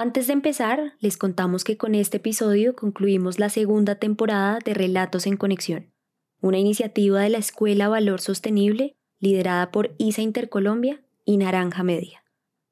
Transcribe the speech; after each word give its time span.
Antes 0.00 0.28
de 0.28 0.32
empezar, 0.32 0.94
les 1.00 1.16
contamos 1.16 1.64
que 1.64 1.76
con 1.76 1.96
este 1.96 2.18
episodio 2.18 2.76
concluimos 2.76 3.40
la 3.40 3.48
segunda 3.48 3.96
temporada 3.96 4.60
de 4.64 4.72
Relatos 4.72 5.26
en 5.26 5.36
Conexión, 5.36 5.92
una 6.40 6.56
iniciativa 6.56 7.20
de 7.20 7.30
la 7.30 7.38
Escuela 7.38 7.88
Valor 7.88 8.20
Sostenible 8.20 8.96
liderada 9.18 9.72
por 9.72 9.96
ISA 9.98 10.22
Intercolombia 10.22 11.02
y 11.24 11.36
Naranja 11.36 11.82
Media. 11.82 12.22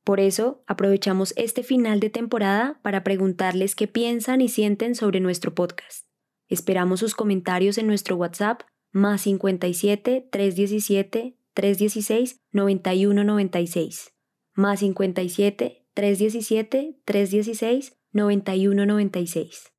Por 0.04 0.20
eso, 0.20 0.62
aprovechamos 0.68 1.34
este 1.36 1.64
final 1.64 1.98
de 1.98 2.10
temporada 2.10 2.79
para 2.82 3.02
preguntarles 3.02 3.74
qué 3.74 3.88
piensan 3.88 4.40
y 4.40 4.46
sienten 4.46 4.95
sobre 4.95 5.18
nuestro 5.18 5.52
podcast. 5.52 6.06
Esperamos 6.48 7.00
sus 7.00 7.16
comentarios 7.16 7.77
en 7.77 7.88
nuestro 7.88 8.14
WhatsApp 8.14 8.62
más 8.93 9.22
57 9.22 10.29
317 10.30 11.36
316 11.54 12.40
9196 12.52 14.12
más 14.54 14.79
57 14.79 15.86
317 15.96 17.00
316 17.06 17.96
9196. 18.12 19.73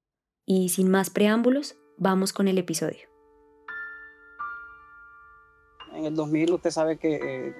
Y 0.48 0.70
sin 0.70 0.89
más 0.89 1.12
preámbulos, 1.12 1.75
vamos 1.98 2.34
con 2.34 2.48
el 2.48 2.58
episodio. 2.58 3.08
En 5.94 6.05
el 6.05 6.16
2000 6.16 6.53
usted 6.53 6.72
sabe 6.72 6.98
que 6.98 7.53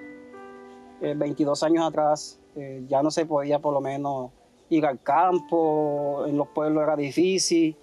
22 1.00 1.62
eh, 1.62 1.66
años 1.66 1.86
atrás 1.86 2.40
eh, 2.56 2.84
ya 2.88 3.00
no 3.00 3.12
se 3.12 3.26
podía 3.26 3.60
por 3.60 3.72
lo 3.72 3.80
menos 3.80 4.32
ir 4.70 4.84
al 4.86 5.00
campo, 5.04 6.26
en 6.26 6.36
los 6.36 6.48
pueblos 6.48 6.82
era 6.82 6.96
difícil, 6.96 7.76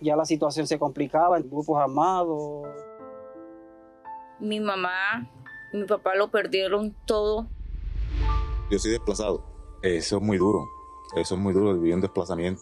ya 0.00 0.14
la 0.14 0.24
situación 0.24 0.68
se 0.68 0.78
complicaba 0.78 1.38
en 1.38 1.50
grupos 1.50 1.76
armados. 1.76 2.68
Mi 4.38 4.60
mamá, 4.60 5.28
mi 5.72 5.84
papá 5.86 6.14
lo 6.14 6.30
perdieron 6.30 6.94
todo. 7.04 7.48
Yo 8.70 8.78
soy 8.78 8.92
desplazado. 8.92 9.49
Eso 9.82 10.16
es 10.18 10.22
muy 10.22 10.36
duro. 10.36 10.68
Eso 11.16 11.34
es 11.34 11.40
muy 11.40 11.54
duro 11.54 11.74
vivir 11.74 11.94
en 11.94 12.00
desplazamiento. 12.00 12.60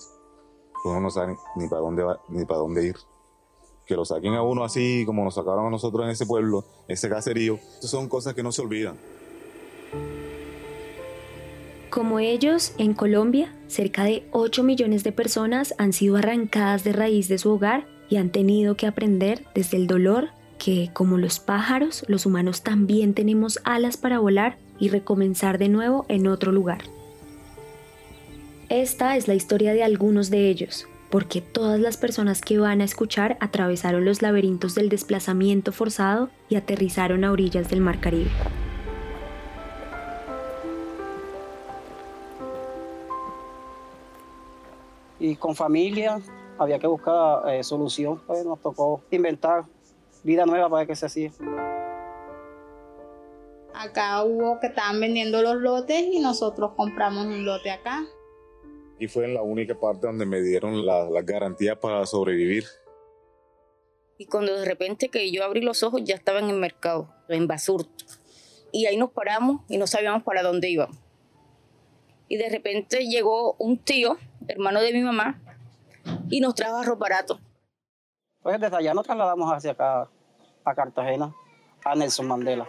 Uno 0.85 1.01
no 1.01 1.11
sabe 1.11 1.37
ni 1.57 1.69
para 1.69 1.83
dónde 1.83 2.03
va, 2.05 2.21
ni 2.29 2.45
para 2.45 2.61
dónde 2.61 2.87
ir. 2.87 2.97
Que 3.85 3.97
lo 3.97 4.05
saquen 4.05 4.35
a 4.35 4.43
uno 4.43 4.65
así 4.65 5.05
como 5.05 5.25
nos 5.25 5.35
sacaron 5.35 5.67
a 5.67 5.71
nosotros 5.71 6.05
en 6.05 6.11
ese 6.11 6.27
pueblo, 6.27 6.65
ese 6.87 7.09
caserío. 7.09 7.59
Son 7.81 8.09
cosas 8.09 8.35
que 8.35 8.43
no 8.43 8.53
se 8.53 8.63
olvidan. 8.63 8.97
Como 11.91 12.21
ellos, 12.21 12.75
en 12.79 12.95
Colombia, 12.95 13.53
cerca 13.67 14.05
de 14.05 14.29
8 14.31 14.63
millones 14.63 15.03
de 15.03 15.11
personas 15.11 15.75
han 15.79 15.93
sido 15.93 16.17
arrancadas 16.17 16.85
de 16.85 16.93
raíz 16.93 17.29
de 17.29 17.39
su 17.39 17.51
hogar 17.51 17.89
y 18.09 18.17
han 18.17 18.31
tenido 18.31 18.77
que 18.77 18.87
aprender 18.87 19.45
desde 19.55 19.79
el 19.79 19.87
dolor 19.87 20.29
que, 20.59 20.91
como 20.93 21.19
los 21.19 21.41
pájaros, 21.41 22.05
los 22.07 22.27
humanos 22.27 22.63
también 22.63 23.15
tenemos 23.15 23.59
alas 23.65 23.97
para 23.97 24.19
volar 24.19 24.59
y 24.79 24.91
recomenzar 24.91 25.59
de 25.59 25.69
nuevo 25.69 26.05
en 26.09 26.29
otro 26.29 26.53
lugar. 26.53 26.83
Esta 28.69 29.17
es 29.17 29.29
la 29.29 29.35
historia 29.35 29.73
de 29.73 29.83
algunos 29.83 30.31
de 30.31 30.49
ellos, 30.49 30.87
porque 31.11 31.41
todas 31.41 31.81
las 31.81 31.97
personas 31.97 32.41
que 32.41 32.59
van 32.59 32.81
a 32.81 32.85
escuchar 32.85 33.37
atravesaron 33.41 34.05
los 34.05 34.23
laberintos 34.23 34.75
del 34.75 34.89
desplazamiento 34.89 35.73
forzado 35.73 36.31
y 36.49 36.57
aterrizaron 36.57 37.25
a 37.25 37.33
orillas 37.33 37.71
del 37.71 37.81
Mar 37.81 38.01
Caribe. 38.01 38.31
y 45.21 45.37
con 45.37 45.55
familia 45.55 46.21
había 46.59 46.79
que 46.79 46.87
buscar 46.87 47.49
eh, 47.49 47.63
solución, 47.63 48.21
pues 48.27 48.45
nos 48.45 48.61
tocó 48.61 49.03
inventar 49.11 49.65
vida 50.23 50.47
nueva 50.47 50.69
para 50.69 50.87
que 50.87 50.97
se 50.97 51.07
hacía. 51.07 51.31
Acá 53.75 54.25
hubo 54.25 54.59
que 54.61 54.69
estaban 54.69 54.99
vendiendo 55.01 55.41
los 55.41 55.57
lotes 55.57 56.03
y 56.13 56.19
nosotros 56.19 56.73
compramos 56.77 57.27
un 57.27 57.45
lote 57.45 57.71
acá. 57.71 58.05
Y 58.99 59.09
fue 59.09 59.25
en 59.25 59.35
la 59.35 59.43
única 59.43 59.79
parte 59.79 60.07
donde 60.07 60.27
me 60.27 60.41
dieron 60.41 60.85
las 60.85 61.11
la 61.11 61.23
garantías 61.23 61.79
para 61.79 62.05
sobrevivir. 62.07 62.65
Y 64.19 64.27
cuando 64.27 64.57
de 64.57 64.65
repente 64.65 65.09
que 65.09 65.31
yo 65.31 65.45
abrí 65.45 65.61
los 65.61 65.83
ojos 65.83 66.03
ya 66.05 66.17
estaba 66.17 66.41
en 66.41 66.51
el 66.51 66.57
mercado, 66.57 67.09
en 67.29 67.47
Basurto. 67.47 68.05
Y 68.73 68.87
ahí 68.87 68.97
nos 68.97 69.13
paramos 69.13 69.63
y 69.69 69.79
no 69.79 69.87
sabíamos 69.87 70.25
para 70.25 70.43
dónde 70.43 70.69
íbamos. 70.69 70.97
Y 72.27 72.37
de 72.37 72.49
repente 72.49 73.07
llegó 73.07 73.55
un 73.59 73.79
tío 73.79 74.19
hermano 74.49 74.81
de 74.81 74.93
mi 74.93 75.03
mamá, 75.03 75.41
y 76.31 76.41
nos 76.41 76.55
trajo 76.55 76.77
arroz 76.77 76.99
barato. 76.99 77.41
Pues 78.41 78.61
desde 78.61 78.77
allá 78.77 78.95
nos 78.95 79.05
trasladamos 79.05 79.53
hacia 79.53 79.73
acá, 79.73 80.09
a 80.65 80.75
Cartagena, 80.75 81.35
a 81.85 81.95
Nelson 81.95 82.27
Mandela. 82.27 82.67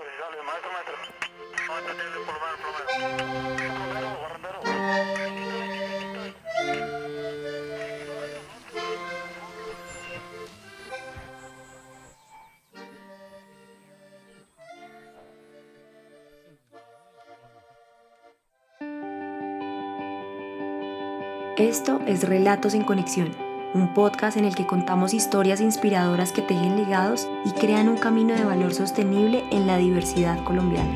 Esto 21.69 22.02
es 22.07 22.28
Relatos 22.28 22.74
en 22.74 22.81
Conexión, 22.81 23.30
un 23.75 23.94
podcast 23.94 24.38
en 24.38 24.46
el 24.46 24.56
que 24.56 24.66
contamos 24.66 25.13
historias 25.13 25.62
inspiradoras 25.62 26.31
que 26.31 26.41
tejen 26.41 26.78
legados 26.78 27.30
y 27.46 27.52
crean 27.52 27.88
un 27.90 27.97
camino 27.97 28.34
de 28.34 28.44
valor 28.44 28.74
sostenible 28.74 29.44
en 29.52 29.68
la 29.68 29.78
diversidad 29.78 30.44
colombiana. 30.46 30.90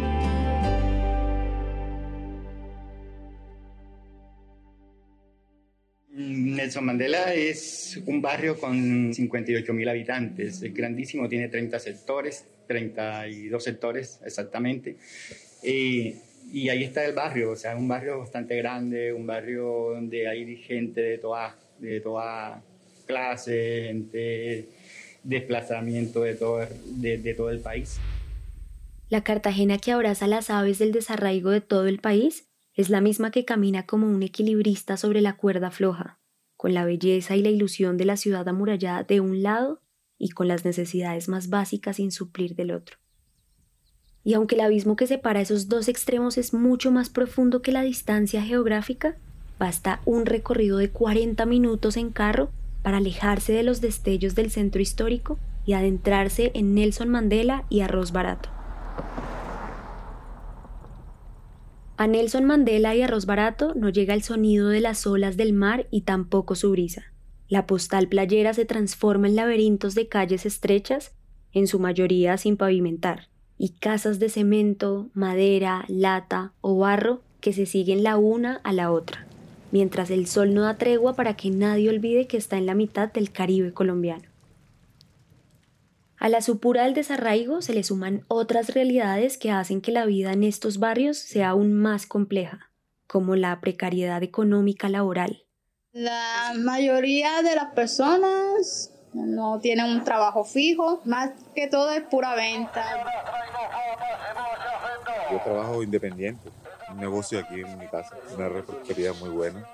Nelson 6.09 6.85
Mandela 6.85 7.35
es 7.35 8.01
un 8.07 8.23
barrio 8.23 8.59
con 8.59 9.13
58 9.13 9.73
mil 9.73 9.88
habitantes, 9.88 10.63
es 10.63 10.73
grandísimo, 10.73 11.29
tiene 11.29 11.50
30 11.50 11.78
sectores, 11.78 12.47
32 12.66 13.63
sectores 13.63 14.22
exactamente. 14.25 14.97
Eh, 15.62 16.17
y 16.53 16.69
ahí 16.69 16.84
está 16.84 17.03
el 17.03 17.16
barrio, 17.16 17.52
o 17.52 17.56
sea, 17.56 17.75
un 17.75 17.88
barrio 17.88 18.19
bastante 18.19 18.56
grande, 18.56 19.12
un 19.12 19.25
barrio 19.25 19.94
donde 19.96 20.28
hay 20.28 20.56
gente 20.58 21.02
de 21.02 21.18
toda, 21.18 21.58
de 21.80 22.00
toda 22.00 22.62
clase, 23.08 23.86
gente, 23.88 24.69
desplazamiento 25.24 26.22
de 26.22 26.36
todo, 26.36 26.59
de 26.86 27.34
todo 27.34 27.50
el 27.50 27.59
país. 27.59 28.00
La 29.09 29.24
Cartagena 29.24 29.80
que 29.80 29.94
abraza 29.94 30.28
las 30.28 30.52
aves 30.52 30.78
del 30.78 30.92
desarraigo 30.92 31.50
de 31.50 31.62
todo 31.62 31.88
el 31.88 31.97
país 32.00 32.47
es 32.75 32.92
la 32.92 33.02
misma 33.02 33.31
que 33.31 33.46
camina 33.46 33.88
como 33.88 34.08
un 34.08 34.22
equilibrista 34.22 34.96
sobre 34.96 35.22
la 35.22 35.36
cuerda 35.38 35.72
floja, 35.72 36.19
con 36.56 36.75
la 36.75 36.86
belleza 36.86 37.36
y 37.36 37.42
la 37.42 37.50
ilusión 37.50 37.97
de 37.97 38.06
la 38.06 38.16
ciudad 38.16 38.47
amurallada 38.47 39.02
de 39.03 39.22
un 39.22 39.42
lado 39.42 39.81
y 40.19 40.30
con 40.30 40.47
las 40.47 40.66
necesidades 40.66 41.30
más 41.30 41.50
básicas 41.50 41.96
sin 41.96 42.12
suplir 42.12 42.53
del 42.53 42.72
otro. 42.72 43.03
Y 44.25 44.35
aunque 44.35 44.56
el 44.56 44.61
abismo 44.61 44.95
que 44.95 45.07
separa 45.07 45.41
esos 45.41 45.67
dos 45.67 45.89
extremos 45.89 46.38
es 46.38 46.53
mucho 46.53 46.91
más 46.91 47.09
profundo 47.09 47.61
que 47.61 47.73
la 47.73 47.81
distancia 47.81 48.41
geográfica, 48.41 49.17
basta 49.59 50.01
un 50.06 50.25
recorrido 50.25 50.78
de 50.78 50.89
40 50.89 51.45
minutos 51.45 51.97
en 51.97 52.09
carro 52.09 52.50
para 52.81 52.97
alejarse 52.97 53.51
de 53.51 53.63
los 53.63 53.81
destellos 53.81 54.33
del 54.33 54.50
centro 54.50 54.81
histórico 54.81 55.38
y 55.66 55.73
adentrarse 55.73 56.51
en 56.53 56.73
Nelson 56.73 57.09
Mandela 57.09 57.66
y 57.69 57.81
Arroz 57.81 58.12
Barato. 58.13 58.50
A 61.97 62.07
Nelson 62.07 62.45
Mandela 62.45 62.95
y 62.95 63.01
Arroz 63.01 63.25
Barato 63.25 63.73
no 63.75 63.89
llega 63.89 64.13
el 64.13 64.23
sonido 64.23 64.69
de 64.69 64.79
las 64.79 65.06
olas 65.06 65.38
del 65.38 65.53
mar 65.53 65.88
y 65.91 66.01
tampoco 66.01 66.56
su 66.56 66.72
brisa. 66.72 67.03
La 67.50 67.67
postal 67.67 68.07
playera 68.07 68.53
se 68.53 68.66
transforma 68.66 69.28
en 69.28 69.35
laberintos 69.35 69.95
de 69.95 70.07
calles 70.07 70.45
estrechas, 70.45 71.13
en 71.51 71.67
su 71.67 71.78
mayoría 71.78 72.38
sin 72.38 72.57
pavimentar 72.57 73.32
y 73.63 73.69
casas 73.69 74.19
de 74.19 74.28
cemento, 74.28 75.07
madera, 75.13 75.85
lata 75.88 76.51
o 76.59 76.78
barro 76.78 77.22
que 77.40 77.53
se 77.53 77.66
siguen 77.66 78.03
la 78.03 78.18
una 78.18 78.59
a 78.66 78.74
la 78.74 78.91
otra, 78.91 79.25
mientras 79.72 80.12
el 80.12 80.28
sol 80.28 80.53
no 80.53 80.63
da 80.63 80.77
tregua 80.77 81.13
para 81.13 81.38
que 81.38 81.50
nadie 81.50 81.89
olvide 81.89 82.27
que 82.27 82.36
está 82.36 82.57
en 82.57 82.65
la 82.65 82.75
mitad 82.75 83.13
del 83.13 83.31
Caribe 83.31 83.71
colombiano. 83.71 84.25
A 86.18 86.27
la 86.27 86.42
supura 86.42 86.83
del 86.83 86.94
desarraigo 86.94 87.62
se 87.62 87.74
le 87.74 87.86
suman 87.86 88.25
otras 88.27 88.74
realidades 88.74 89.38
que 89.38 89.51
hacen 89.51 89.80
que 89.80 89.94
la 89.94 90.06
vida 90.06 90.33
en 90.33 90.44
estos 90.44 90.77
barrios 90.77 91.18
sea 91.18 91.51
aún 91.51 91.71
más 91.71 92.06
compleja, 92.06 92.69
como 93.07 93.38
la 93.38 93.62
precariedad 93.62 94.24
económica 94.24 94.89
laboral. 94.89 95.45
La 95.94 96.51
mayoría 96.57 97.42
de 97.42 97.56
las 97.56 97.74
personas 97.74 98.94
no 99.13 99.60
tienen 99.60 99.86
un 99.86 100.04
trabajo 100.04 100.44
fijo, 100.44 101.01
más 101.06 101.31
que 101.56 101.68
todo 101.68 101.92
es 101.92 102.01
pura 102.04 102.36
venta. 102.36 102.83
Yo 105.33 105.39
trabajo 105.44 105.81
independiente, 105.81 106.51
un 106.91 106.97
negocio 107.00 107.39
aquí 107.39 107.62
en 107.62 107.80
mi 107.80 107.88
casa, 107.88 108.15
una 108.35 108.50
repostería 108.50 109.13
muy 109.13 109.30
buena. 109.30 109.68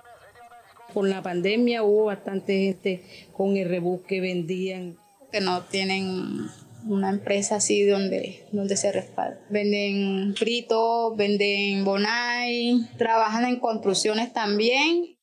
Por 0.94 1.06
la 1.06 1.21
pandemia 1.21 1.83
hubo 1.83 2.06
bastante 2.06 2.53
gente 2.59 3.03
con 3.33 3.57
el 3.57 3.67
rebus 3.67 4.01
que 4.07 4.21
vendían. 4.21 4.97
Que 5.29 5.41
no 5.41 5.61
tienen 5.63 6.47
una 6.88 7.09
empresa 7.09 7.57
así 7.57 7.83
donde, 7.83 8.47
donde 8.53 8.77
se 8.77 8.94
respalda. 8.94 9.41
Venden 9.50 10.33
fritos, 10.38 11.17
venden 11.17 11.83
bonai, 11.83 12.88
trabajan 12.97 13.44
en 13.44 13.59
construcciones 13.59 14.31
también. 14.31 15.17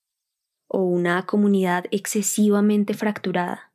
o 0.68 0.80
una 0.82 1.24
comunidad 1.24 1.84
excesivamente 1.92 2.92
fracturada. 2.92 3.72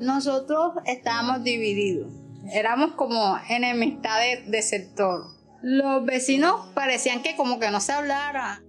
Nosotros 0.00 0.72
estábamos 0.86 1.44
divididos, 1.44 2.12
éramos 2.52 2.92
como 2.92 3.38
enemistades 3.48 4.50
de 4.50 4.62
sector. 4.62 5.26
Los 5.62 6.04
vecinos 6.04 6.60
parecían 6.74 7.22
que 7.22 7.36
como 7.36 7.58
que 7.58 7.70
no 7.70 7.80
se 7.80 7.92
hablara. 7.92 8.62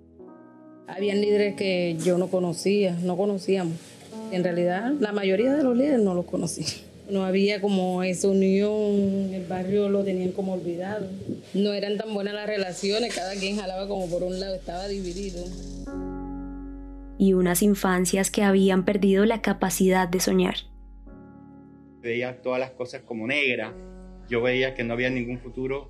Habían 0.87 1.19
líderes 1.19 1.55
que 1.55 1.97
yo 2.03 2.17
no 2.17 2.27
conocía, 2.27 2.95
no 3.01 3.17
conocíamos. 3.17 3.73
En 4.31 4.43
realidad, 4.43 4.93
la 4.99 5.11
mayoría 5.11 5.53
de 5.53 5.63
los 5.63 5.75
líderes 5.75 5.99
no 5.99 6.13
los 6.13 6.25
conocí. 6.25 6.65
No 7.09 7.23
había 7.23 7.61
como 7.61 8.01
esa 8.01 8.29
unión, 8.29 9.33
el 9.33 9.45
barrio 9.47 9.89
lo 9.89 10.03
tenían 10.03 10.31
como 10.31 10.53
olvidado. 10.53 11.07
No 11.53 11.73
eran 11.73 11.97
tan 11.97 12.13
buenas 12.13 12.33
las 12.33 12.47
relaciones, 12.47 13.13
cada 13.13 13.33
quien 13.35 13.57
jalaba 13.57 13.87
como 13.87 14.07
por 14.07 14.23
un 14.23 14.39
lado, 14.39 14.55
estaba 14.55 14.87
dividido. 14.87 15.43
Y 17.17 17.33
unas 17.33 17.61
infancias 17.61 18.31
que 18.31 18.43
habían 18.43 18.85
perdido 18.85 19.25
la 19.25 19.41
capacidad 19.41 20.07
de 20.07 20.19
soñar. 20.19 20.55
Veía 22.05 22.39
todas 22.41 22.59
las 22.59 22.69
cosas 22.69 23.01
como 23.01 23.25
negras. 23.25 23.73
Yo 24.29 24.41
veía 24.41 24.75
que 24.75 24.83
no 24.83 24.93
había 24.93 25.09
ningún 25.09 25.39
futuro 25.39 25.89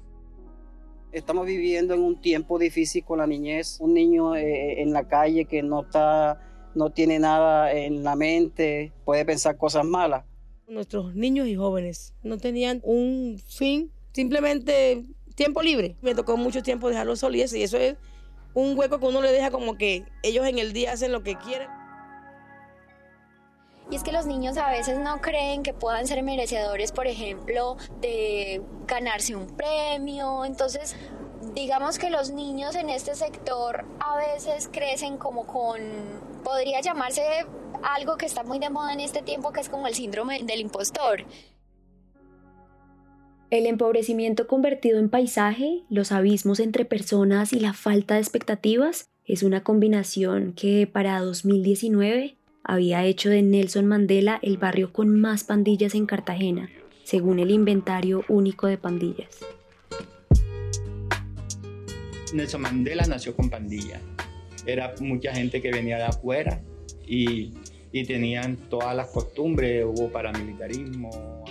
Estamos 1.15 1.45
viviendo 1.45 1.94
en 1.94 2.01
un 2.01 2.19
tiempo 2.19 2.59
difícil 2.59 3.06
con 3.06 3.19
la 3.19 3.25
niñez, 3.25 3.77
un 3.79 3.94
niño 3.94 4.35
eh, 4.35 4.81
en 4.81 4.91
la 4.91 5.07
calle 5.07 5.45
que 5.45 5.63
no 5.63 5.83
está, 5.83 6.41
no 6.75 6.89
tiene 6.89 7.19
nada 7.19 7.71
en 7.71 8.03
la 8.03 8.17
mente, 8.17 8.91
puede 9.06 9.23
pensar 9.23 9.56
cosas 9.56 9.85
malas. 9.85 10.25
Nuestros 10.67 11.15
niños 11.15 11.47
y 11.47 11.56
jóvenes 11.56 12.13
no 12.21 12.38
tenían 12.38 12.81
un 12.83 13.39
fin, 13.47 13.94
simplemente 14.12 15.06
tiempo 15.35 15.62
libre. 15.62 15.95
Me 16.01 16.15
tocó 16.15 16.35
mucho 16.35 16.62
tiempo 16.62 16.89
dejarlos 16.89 17.19
solos 17.19 17.38
y 17.38 17.41
eso, 17.44 17.56
y 17.56 17.63
eso 17.63 17.77
es 17.77 17.95
un 18.53 18.77
hueco 18.77 19.00
que 19.00 19.06
uno 19.06 19.21
le 19.21 19.31
deja 19.31 19.51
como 19.51 19.77
que 19.77 20.03
ellos 20.21 20.45
en 20.45 20.59
el 20.59 20.73
día 20.73 20.91
hacen 20.91 21.13
lo 21.13 21.23
que 21.23 21.35
quieren. 21.35 21.69
Y 23.92 23.96
es 23.96 24.04
que 24.04 24.12
los 24.12 24.26
niños 24.26 24.58
a 24.58 24.72
veces 24.72 24.98
no 24.98 25.22
creen 25.22 25.62
que 25.62 25.74
puedan 25.74 26.08
ser 26.08 26.24
merecedores, 26.24 26.92
por 26.92 27.08
ejemplo, 27.08 27.78
de 28.02 28.62
ganarse 28.88 29.36
un 29.36 29.48
premio. 29.48 30.44
Entonces, 30.44 30.96
digamos 31.54 32.00
que 32.00 32.10
los 32.10 32.32
niños 32.32 32.76
en 32.76 32.90
este 32.90 33.14
sector 33.14 33.86
a 34.00 34.18
veces 34.18 34.70
crecen 34.72 35.18
como 35.18 35.46
con, 35.46 35.80
podría 36.44 36.82
llamarse 36.82 37.22
algo 37.84 38.18
que 38.18 38.26
está 38.26 38.44
muy 38.44 38.58
de 38.58 38.70
moda 38.70 38.94
en 38.94 39.02
este 39.02 39.22
tiempo, 39.22 39.52
que 39.52 39.62
es 39.62 39.70
como 39.70 39.88
el 39.88 39.94
síndrome 39.94 40.42
del 40.44 40.62
impostor. 40.62 41.24
El 43.52 43.68
empobrecimiento 43.68 44.48
convertido 44.48 44.98
en 44.98 45.10
paisaje, 45.10 45.84
los 45.90 46.12
abismos 46.12 46.60
entre 46.60 46.84
personas 46.84 47.54
y 47.54 47.60
la 47.60 47.74
falta 47.74 48.16
de 48.16 48.22
expectativas 48.22 49.06
es 49.26 49.44
una 49.44 49.64
combinación 49.64 50.54
que 50.54 50.88
para 50.88 51.20
2019 51.20 52.38
había 52.67 53.06
hecho 53.06 53.29
de 53.29 53.44
Nelson 53.44 53.85
Mandela 53.85 54.39
el 54.41 54.57
barrio 54.57 54.91
con 54.91 55.19
más 55.19 55.44
pandillas 55.44 55.94
en 55.94 56.07
Cartagena, 56.07 56.69
según 57.03 57.39
el 57.39 57.51
inventario 57.51 58.25
único 58.27 58.67
de 58.67 58.77
pandillas. 58.77 59.39
Nelson 62.33 62.62
Mandela 62.62 63.06
nació 63.06 63.35
con 63.35 63.50
pandilla. 63.50 64.01
Era 64.65 64.95
mucha 65.00 65.33
gente 65.33 65.62
que 65.62 65.71
venía 65.71 65.97
de 65.97 66.06
afuera 66.06 66.59
y, 67.06 67.53
y 67.91 68.03
tenían 68.03 68.57
todas 68.57 68.95
las 68.95 69.09
costumbres, 69.09 69.85
hubo 69.85 70.12
paramilitarismo. 70.12 71.45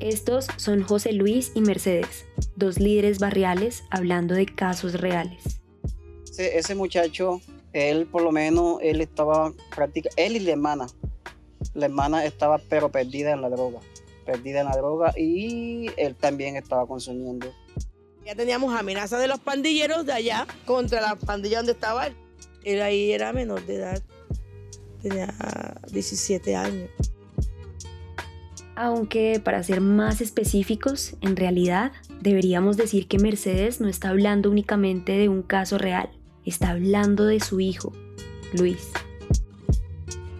Estos 0.00 0.48
son 0.56 0.82
José 0.82 1.12
Luis 1.12 1.52
y 1.54 1.62
Mercedes, 1.62 2.26
dos 2.56 2.78
líderes 2.78 3.18
barriales 3.18 3.84
hablando 3.90 4.34
de 4.34 4.46
casos 4.46 5.00
reales. 5.00 5.62
Ese, 6.28 6.58
ese 6.58 6.74
muchacho 6.74 7.40
él 7.72 8.06
por 8.06 8.22
lo 8.22 8.32
menos, 8.32 8.78
él 8.82 9.00
estaba 9.00 9.52
prácticamente, 9.74 10.24
él 10.24 10.36
y 10.36 10.40
la 10.40 10.52
hermana, 10.52 10.86
la 11.74 11.86
hermana 11.86 12.24
estaba 12.24 12.58
pero 12.68 12.90
perdida 12.90 13.32
en 13.32 13.40
la 13.40 13.48
droga, 13.48 13.80
perdida 14.26 14.60
en 14.60 14.66
la 14.66 14.76
droga 14.76 15.12
y 15.16 15.86
él 15.96 16.14
también 16.14 16.56
estaba 16.56 16.86
consumiendo. 16.86 17.52
Ya 18.24 18.34
teníamos 18.34 18.74
amenazas 18.74 19.20
de 19.20 19.26
los 19.26 19.40
pandilleros 19.40 20.06
de 20.06 20.12
allá 20.12 20.46
contra 20.66 21.00
la 21.00 21.16
pandilla 21.16 21.58
donde 21.58 21.72
estaba 21.72 22.06
él. 22.06 22.16
Él 22.64 22.82
ahí 22.82 23.12
era 23.12 23.32
menor 23.32 23.64
de 23.66 23.76
edad, 23.76 24.02
tenía 25.02 25.34
17 25.90 26.54
años. 26.54 26.90
Aunque 28.74 29.40
para 29.42 29.62
ser 29.62 29.80
más 29.80 30.20
específicos, 30.20 31.16
en 31.20 31.36
realidad 31.36 31.92
deberíamos 32.20 32.76
decir 32.76 33.06
que 33.08 33.18
Mercedes 33.18 33.80
no 33.80 33.88
está 33.88 34.10
hablando 34.10 34.50
únicamente 34.50 35.12
de 35.12 35.28
un 35.28 35.42
caso 35.42 35.76
real 35.76 36.10
está 36.44 36.70
hablando 36.70 37.26
de 37.26 37.40
su 37.40 37.60
hijo, 37.60 37.92
Luis. 38.52 38.90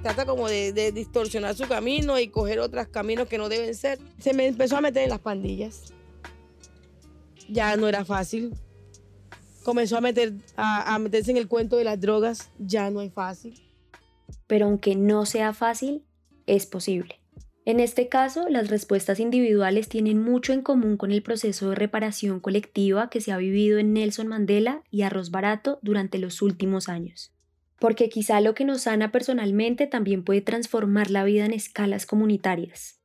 Trata 0.02 0.26
como 0.26 0.48
de, 0.48 0.92
distorsionar 0.92 1.54
su 1.54 1.68
camino 1.68 2.18
y 2.18 2.28
coger 2.28 2.58
otros 2.58 2.88
caminos 2.88 3.28
que 3.28 3.38
no 3.38 3.48
deben 3.48 3.74
ser. 3.74 4.00
Se 4.18 4.34
me 4.34 4.46
empezó 4.46 4.76
a 4.76 4.80
meter 4.80 5.04
en 5.04 5.10
las 5.10 5.20
pandillas. 5.20 5.92
Ya 7.48 7.76
no 7.76 7.86
era 7.86 8.04
fácil. 8.04 8.52
Comenzó 9.62 9.96
a, 9.96 10.00
meter, 10.00 10.32
a, 10.56 10.94
a 10.94 10.98
meterse 10.98 11.30
en 11.30 11.36
el 11.36 11.46
cuento 11.46 11.76
de 11.76 11.84
las 11.84 12.00
drogas. 12.00 12.50
Ya 12.58 12.90
no 12.90 13.00
es 13.00 13.12
fácil. 13.12 13.62
Pero 14.48 14.66
aunque 14.66 14.96
no 14.96 15.24
sea 15.24 15.52
fácil, 15.52 16.04
es 16.46 16.66
posible. 16.66 17.21
En 17.64 17.78
este 17.78 18.08
caso, 18.08 18.48
las 18.48 18.68
respuestas 18.68 19.20
individuales 19.20 19.88
tienen 19.88 20.20
mucho 20.20 20.52
en 20.52 20.62
común 20.62 20.96
con 20.96 21.12
el 21.12 21.22
proceso 21.22 21.70
de 21.70 21.76
reparación 21.76 22.40
colectiva 22.40 23.08
que 23.08 23.20
se 23.20 23.30
ha 23.30 23.36
vivido 23.36 23.78
en 23.78 23.92
Nelson 23.92 24.26
Mandela 24.26 24.82
y 24.90 25.02
Arroz 25.02 25.30
Barato 25.30 25.78
durante 25.80 26.18
los 26.18 26.42
últimos 26.42 26.88
años. 26.88 27.32
Porque 27.78 28.08
quizá 28.08 28.40
lo 28.40 28.54
que 28.54 28.64
nos 28.64 28.82
sana 28.82 29.12
personalmente 29.12 29.86
también 29.86 30.24
puede 30.24 30.40
transformar 30.40 31.10
la 31.12 31.22
vida 31.22 31.44
en 31.44 31.52
escalas 31.52 32.04
comunitarias, 32.04 33.00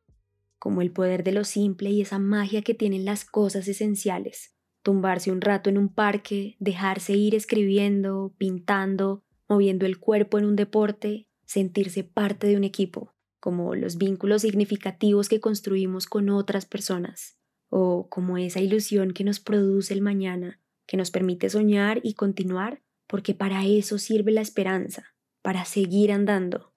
como 0.58 0.82
el 0.82 0.92
poder 0.92 1.24
de 1.24 1.34
lo 1.34 1.44
simple 1.44 1.92
y 1.92 2.02
esa 2.02 2.18
magia 2.18 2.64
que 2.64 2.74
tienen 2.74 3.06
las 3.06 3.26
cosas 3.26 3.68
esenciales, 3.68 4.56
tumbarse 4.82 5.32
un 5.32 5.42
rato 5.42 5.70
en 5.70 5.78
un 5.78 5.94
parque, 5.94 6.56
dejarse 6.60 7.14
ir 7.14 7.36
escribiendo, 7.36 8.34
pintando, 8.40 9.24
moviendo 9.48 9.86
el 9.86 10.00
cuerpo 10.00 10.40
en 10.40 10.46
un 10.46 10.56
deporte, 10.56 11.28
sentirse 11.46 12.04
parte 12.04 12.48
de 12.48 12.58
un 12.58 12.64
equipo 12.64 13.14
como 13.40 13.76
los 13.76 13.98
vínculos 13.98 14.42
significativos 14.42 15.30
que 15.30 15.40
construimos 15.40 16.06
con 16.06 16.30
otras 16.30 16.66
personas, 16.66 17.38
o 17.70 18.08
como 18.10 18.38
esa 18.38 18.60
ilusión 18.60 19.14
que 19.14 19.24
nos 19.24 19.40
produce 19.40 19.94
el 19.94 20.02
mañana, 20.02 20.60
que 20.86 20.98
nos 20.98 21.12
permite 21.12 21.50
soñar 21.50 22.00
y 22.04 22.14
continuar, 22.14 22.82
porque 23.08 23.34
para 23.34 23.66
eso 23.66 23.98
sirve 23.98 24.32
la 24.32 24.42
esperanza, 24.42 25.14
para 25.42 25.66
seguir 25.66 26.12
andando. 26.12 26.74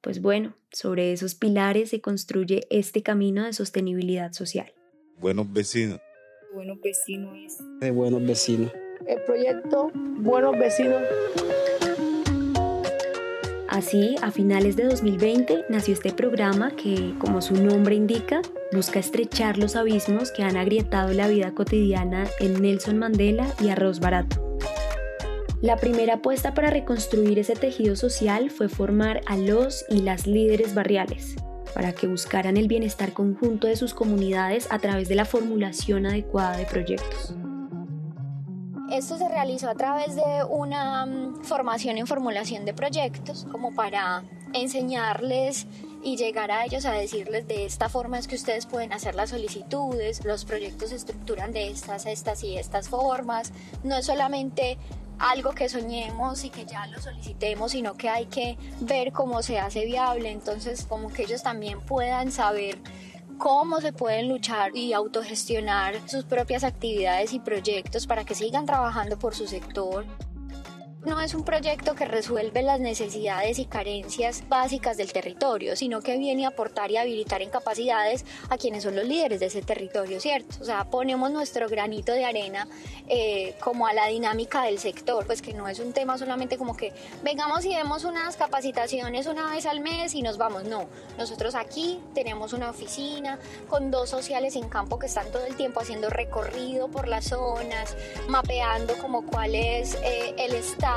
Pues 0.00 0.20
bueno, 0.20 0.56
sobre 0.72 1.12
esos 1.12 1.34
pilares 1.34 1.90
se 1.90 2.00
construye 2.00 2.66
este 2.70 3.02
camino 3.02 3.44
de 3.44 3.52
sostenibilidad 3.52 4.32
social. 4.32 4.72
Buenos 5.18 5.52
vecinos. 5.52 6.00
Buenos 6.52 6.80
vecinos 6.80 7.36
es. 7.46 7.58
De 7.80 7.90
buenos 7.92 8.24
vecinos. 8.26 8.72
El 9.06 9.22
proyecto 9.24 9.90
Buenos 9.94 10.56
Vecinos 10.58 11.02
Así, 13.72 14.16
a 14.20 14.30
finales 14.30 14.76
de 14.76 14.84
2020 14.84 15.64
nació 15.70 15.94
este 15.94 16.12
programa 16.12 16.72
que, 16.72 17.14
como 17.18 17.40
su 17.40 17.54
nombre 17.54 17.94
indica, 17.94 18.42
busca 18.70 18.98
estrechar 18.98 19.56
los 19.56 19.76
abismos 19.76 20.30
que 20.30 20.42
han 20.42 20.58
agrietado 20.58 21.14
la 21.14 21.26
vida 21.26 21.54
cotidiana 21.54 22.26
en 22.38 22.60
Nelson 22.60 22.98
Mandela 22.98 23.46
y 23.62 23.70
Arroz 23.70 23.98
Barato. 23.98 24.58
La 25.62 25.78
primera 25.78 26.16
apuesta 26.16 26.52
para 26.52 26.68
reconstruir 26.68 27.38
ese 27.38 27.54
tejido 27.54 27.96
social 27.96 28.50
fue 28.50 28.68
formar 28.68 29.22
a 29.24 29.38
los 29.38 29.86
y 29.88 30.02
las 30.02 30.26
líderes 30.26 30.74
barriales, 30.74 31.36
para 31.72 31.94
que 31.94 32.06
buscaran 32.06 32.58
el 32.58 32.68
bienestar 32.68 33.14
conjunto 33.14 33.68
de 33.68 33.76
sus 33.76 33.94
comunidades 33.94 34.68
a 34.70 34.80
través 34.80 35.08
de 35.08 35.14
la 35.14 35.24
formulación 35.24 36.04
adecuada 36.04 36.58
de 36.58 36.66
proyectos. 36.66 37.34
Esto 38.92 39.16
se 39.16 39.26
realizó 39.26 39.70
a 39.70 39.74
través 39.74 40.16
de 40.16 40.44
una 40.46 41.06
mm, 41.06 41.44
formación 41.44 41.96
en 41.96 42.06
formulación 42.06 42.66
de 42.66 42.74
proyectos, 42.74 43.46
como 43.50 43.74
para 43.74 44.22
enseñarles 44.52 45.66
y 46.02 46.18
llegar 46.18 46.50
a 46.50 46.66
ellos 46.66 46.84
a 46.84 46.92
decirles 46.92 47.48
de 47.48 47.64
esta 47.64 47.88
forma 47.88 48.18
es 48.18 48.28
que 48.28 48.34
ustedes 48.34 48.66
pueden 48.66 48.92
hacer 48.92 49.14
las 49.14 49.30
solicitudes, 49.30 50.22
los 50.26 50.44
proyectos 50.44 50.90
se 50.90 50.96
estructuran 50.96 51.52
de 51.52 51.70
estas, 51.70 52.04
estas 52.04 52.44
y 52.44 52.58
estas 52.58 52.90
formas. 52.90 53.52
No 53.82 53.96
es 53.96 54.04
solamente 54.04 54.76
algo 55.18 55.52
que 55.52 55.70
soñemos 55.70 56.44
y 56.44 56.50
que 56.50 56.66
ya 56.66 56.86
lo 56.88 57.00
solicitemos, 57.00 57.72
sino 57.72 57.94
que 57.94 58.10
hay 58.10 58.26
que 58.26 58.58
ver 58.80 59.10
cómo 59.12 59.42
se 59.42 59.58
hace 59.58 59.86
viable, 59.86 60.30
entonces 60.30 60.84
como 60.84 61.08
que 61.08 61.22
ellos 61.22 61.42
también 61.42 61.80
puedan 61.80 62.30
saber 62.30 62.76
cómo 63.42 63.80
se 63.80 63.92
pueden 63.92 64.28
luchar 64.28 64.70
y 64.76 64.92
autogestionar 64.92 65.96
sus 66.08 66.24
propias 66.24 66.62
actividades 66.62 67.32
y 67.32 67.40
proyectos 67.40 68.06
para 68.06 68.24
que 68.24 68.36
sigan 68.36 68.66
trabajando 68.66 69.18
por 69.18 69.34
su 69.34 69.48
sector. 69.48 70.06
No 71.04 71.20
es 71.20 71.34
un 71.34 71.44
proyecto 71.44 71.94
que 71.94 72.04
resuelve 72.04 72.62
las 72.62 72.78
necesidades 72.78 73.58
y 73.58 73.64
carencias 73.64 74.44
básicas 74.48 74.96
del 74.96 75.12
territorio, 75.12 75.74
sino 75.74 76.00
que 76.00 76.16
viene 76.16 76.44
a 76.44 76.50
aportar 76.50 76.92
y 76.92 76.96
habilitar 76.96 77.42
en 77.42 77.50
capacidades 77.50 78.24
a 78.48 78.56
quienes 78.56 78.84
son 78.84 78.94
los 78.94 79.04
líderes 79.04 79.40
de 79.40 79.46
ese 79.46 79.62
territorio, 79.62 80.20
¿cierto? 80.20 80.56
O 80.60 80.64
sea, 80.64 80.84
ponemos 80.84 81.30
nuestro 81.32 81.68
granito 81.68 82.12
de 82.12 82.24
arena 82.24 82.68
eh, 83.08 83.56
como 83.60 83.86
a 83.86 83.92
la 83.92 84.06
dinámica 84.06 84.62
del 84.62 84.78
sector, 84.78 85.26
pues 85.26 85.42
que 85.42 85.54
no 85.54 85.66
es 85.66 85.80
un 85.80 85.92
tema 85.92 86.18
solamente 86.18 86.56
como 86.56 86.76
que 86.76 86.92
vengamos 87.24 87.64
y 87.64 87.74
vemos 87.74 88.04
unas 88.04 88.36
capacitaciones 88.36 89.26
una 89.26 89.50
vez 89.50 89.66
al 89.66 89.80
mes 89.80 90.14
y 90.14 90.22
nos 90.22 90.38
vamos, 90.38 90.64
no. 90.64 90.86
Nosotros 91.18 91.56
aquí 91.56 91.98
tenemos 92.14 92.52
una 92.52 92.70
oficina 92.70 93.40
con 93.68 93.90
dos 93.90 94.08
sociales 94.08 94.54
en 94.54 94.68
campo 94.68 95.00
que 95.00 95.06
están 95.06 95.30
todo 95.32 95.44
el 95.46 95.56
tiempo 95.56 95.80
haciendo 95.80 96.10
recorrido 96.10 96.86
por 96.88 97.08
las 97.08 97.24
zonas, 97.24 97.96
mapeando 98.28 98.96
como 98.98 99.26
cuál 99.26 99.56
es 99.56 99.96
eh, 100.04 100.34
el 100.38 100.54
estado 100.54 100.91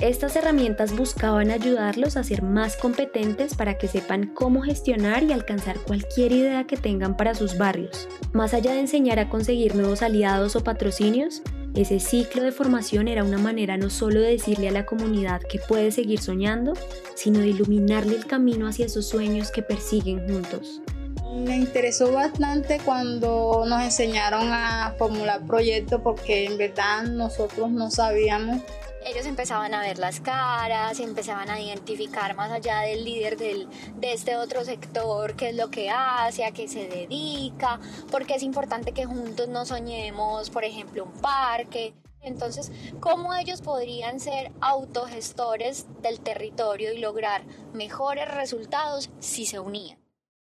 estas 0.00 0.36
herramientas 0.36 0.94
buscaban 0.94 1.50
ayudarlos 1.50 2.18
a 2.18 2.24
ser 2.24 2.42
más 2.42 2.76
competentes 2.76 3.54
para 3.54 3.78
que 3.78 3.88
sepan 3.88 4.26
cómo 4.34 4.60
gestionar 4.60 5.22
y 5.22 5.32
alcanzar 5.32 5.78
cualquier 5.78 6.32
idea 6.32 6.64
que 6.64 6.76
tengan 6.76 7.16
para 7.16 7.34
sus 7.34 7.56
barrios. 7.56 8.06
Más 8.34 8.52
allá 8.52 8.72
de 8.72 8.80
enseñar 8.80 9.18
a 9.18 9.30
conseguir 9.30 9.74
nuevos 9.74 10.02
aliados 10.02 10.56
o 10.56 10.64
patrocinios, 10.64 11.40
ese 11.74 12.00
ciclo 12.00 12.42
de 12.42 12.52
formación 12.52 13.08
era 13.08 13.24
una 13.24 13.38
manera 13.38 13.78
no 13.78 13.88
solo 13.88 14.20
de 14.20 14.32
decirle 14.32 14.68
a 14.68 14.72
la 14.72 14.84
comunidad 14.84 15.40
que 15.40 15.58
puede 15.58 15.90
seguir 15.90 16.20
soñando, 16.20 16.74
sino 17.14 17.38
de 17.38 17.48
iluminarle 17.48 18.14
el 18.14 18.26
camino 18.26 18.68
hacia 18.68 18.84
esos 18.84 19.06
sueños 19.06 19.50
que 19.50 19.62
persiguen 19.62 20.28
juntos. 20.28 20.82
Me 21.34 21.56
interesó 21.56 22.12
bastante 22.12 22.78
cuando 22.84 23.64
nos 23.66 23.82
enseñaron 23.82 24.52
a 24.52 24.94
formular 24.98 25.46
proyectos 25.46 26.00
porque 26.02 26.44
en 26.44 26.58
verdad 26.58 27.04
nosotros 27.04 27.70
no 27.70 27.90
sabíamos 27.90 28.60
ellos 29.04 29.26
empezaban 29.26 29.74
a 29.74 29.80
ver 29.80 29.98
las 29.98 30.20
caras, 30.20 30.98
empezaban 30.98 31.50
a 31.50 31.60
identificar 31.60 32.34
más 32.34 32.50
allá 32.50 32.80
del 32.80 33.04
líder 33.04 33.36
del, 33.36 33.68
de 33.96 34.12
este 34.12 34.36
otro 34.36 34.64
sector, 34.64 35.36
qué 35.36 35.50
es 35.50 35.56
lo 35.56 35.70
que 35.70 35.90
hace, 35.90 36.44
a 36.44 36.52
qué 36.52 36.68
se 36.68 36.88
dedica, 36.88 37.80
porque 38.10 38.34
es 38.34 38.42
importante 38.42 38.92
que 38.92 39.04
juntos 39.04 39.48
nos 39.48 39.68
soñemos, 39.68 40.50
por 40.50 40.64
ejemplo, 40.64 41.04
un 41.04 41.12
parque. 41.20 41.94
Entonces, 42.22 42.72
¿cómo 43.00 43.34
ellos 43.34 43.60
podrían 43.60 44.18
ser 44.18 44.50
autogestores 44.62 45.86
del 46.00 46.20
territorio 46.20 46.92
y 46.94 46.98
lograr 46.98 47.44
mejores 47.74 48.26
resultados 48.32 49.10
si 49.18 49.44
se 49.44 49.60
unían? 49.60 49.98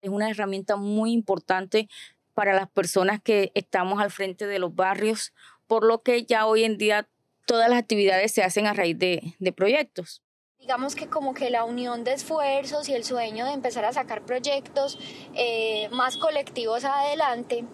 Es 0.00 0.10
una 0.10 0.30
herramienta 0.30 0.76
muy 0.76 1.12
importante 1.12 1.88
para 2.32 2.52
las 2.52 2.70
personas 2.70 3.20
que 3.20 3.50
estamos 3.54 4.00
al 4.00 4.12
frente 4.12 4.46
de 4.46 4.60
los 4.60 4.74
barrios, 4.74 5.32
por 5.66 5.84
lo 5.84 6.02
que 6.02 6.24
ya 6.24 6.46
hoy 6.46 6.62
en 6.62 6.78
día 6.78 7.08
todas 7.46 7.68
las 7.68 7.78
actividades 7.78 8.32
se 8.32 8.42
hacen 8.42 8.66
a 8.66 8.72
raíz 8.72 8.98
de, 8.98 9.52
proyectos. 9.56 10.22
Digamos 10.58 10.94
que 10.94 11.08
como 11.08 11.34
que 11.34 11.50
la 11.50 11.64
unión 11.64 12.04
de 12.04 12.14
esfuerzos 12.14 12.88
y 12.88 12.94
el 12.94 13.04
sueño 13.04 13.44
de 13.44 13.52
empezar 13.52 13.84
a 13.84 13.92
sacar 13.92 14.22
proyectos 14.22 14.98
eh, 15.34 15.88
más 15.90 16.16
colectivos 16.16 16.84
adelante 16.84 17.64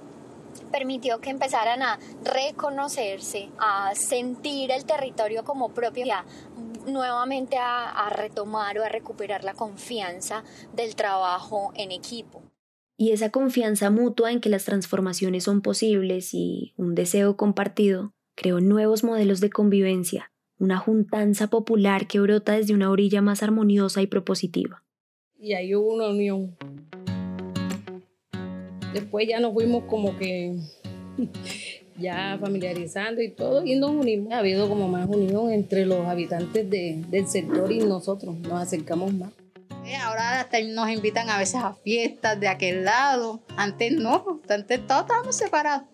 permitió 0.73 1.21
que 1.21 1.31
empezaran 1.31 1.83
a 1.83 1.99
reconocerse, 2.25 3.51
a 3.59 3.95
sentir 3.95 4.73
el 4.73 4.85
territorio 4.85 5.45
como 5.45 5.73
propio, 5.73 6.05
y 6.05 6.91
nuevamente 6.91 7.57
a, 7.57 7.91
a 7.91 8.11
retomar 8.11 8.79
o 8.79 8.85
a 8.85 8.89
recuperar 8.89 9.45
la 9.45 9.55
confianza 9.55 10.43
del 10.75 10.97
trabajo 10.97 11.73
en 11.77 11.93
equipo. 11.93 12.43
Y 12.97 13.13
esa 13.13 13.31
confianza 13.31 13.91
mutua 13.91 14.33
en 14.33 14.41
que 14.41 14.51
las 14.51 14.65
transformaciones 14.65 15.45
son 15.45 15.63
posibles 15.63 16.35
y 16.35 16.75
un 16.77 16.95
deseo 16.95 17.37
compartido 17.37 18.13
creó 18.41 18.61
nuevos 18.61 19.05
modelos 19.05 19.41
de 19.41 19.51
convivencia, 19.51 20.33
una 20.59 20.79
juntanza 20.79 21.49
popular 21.49 22.07
que 22.07 22.21
brota 22.21 22.55
desde 22.55 22.73
una 22.73 22.91
orilla 22.91 23.21
más 23.21 23.43
armoniosa 23.43 24.01
y 24.01 24.07
propositiva. 24.07 24.83
Y 25.39 25.53
ahí 25.53 25.75
hubo 25.75 25.95
una 25.95 26.09
unión. 26.09 26.57
Después 28.95 29.29
ya 29.29 29.41
nos 29.41 29.53
fuimos 29.53 29.85
como 29.85 30.17
que 30.17 30.57
ya 31.99 32.39
familiarizando 32.41 33.21
y 33.21 33.31
todo, 33.31 33.63
y 33.63 33.75
nos 33.75 33.91
unimos. 33.91 34.33
Ha 34.33 34.39
habido 34.39 34.71
como 34.71 34.89
más 34.89 35.07
unión 35.07 35.53
entre 35.53 35.85
los 35.85 36.07
habitantes 36.07 36.71
del 36.71 37.29
sector 37.29 37.71
y 37.71 37.81
nosotros, 37.81 38.39
nos 38.39 38.55
acercamos 38.55 39.13
más. 39.13 39.33
Eh, 39.85 39.97
ahora 39.97 40.49
nos 40.69 40.89
invitan 40.89 41.29
a 41.29 41.37
veces 41.37 41.57
a 41.57 41.75
fiestas 41.75 42.41
de 42.41 42.49
aquel 42.49 42.87
lado. 42.87 43.41
Antes 43.59 43.93
no, 43.93 44.41
antes 44.49 44.87
todos 44.87 45.03
estábamos 45.03 45.37
separados. 45.37 45.85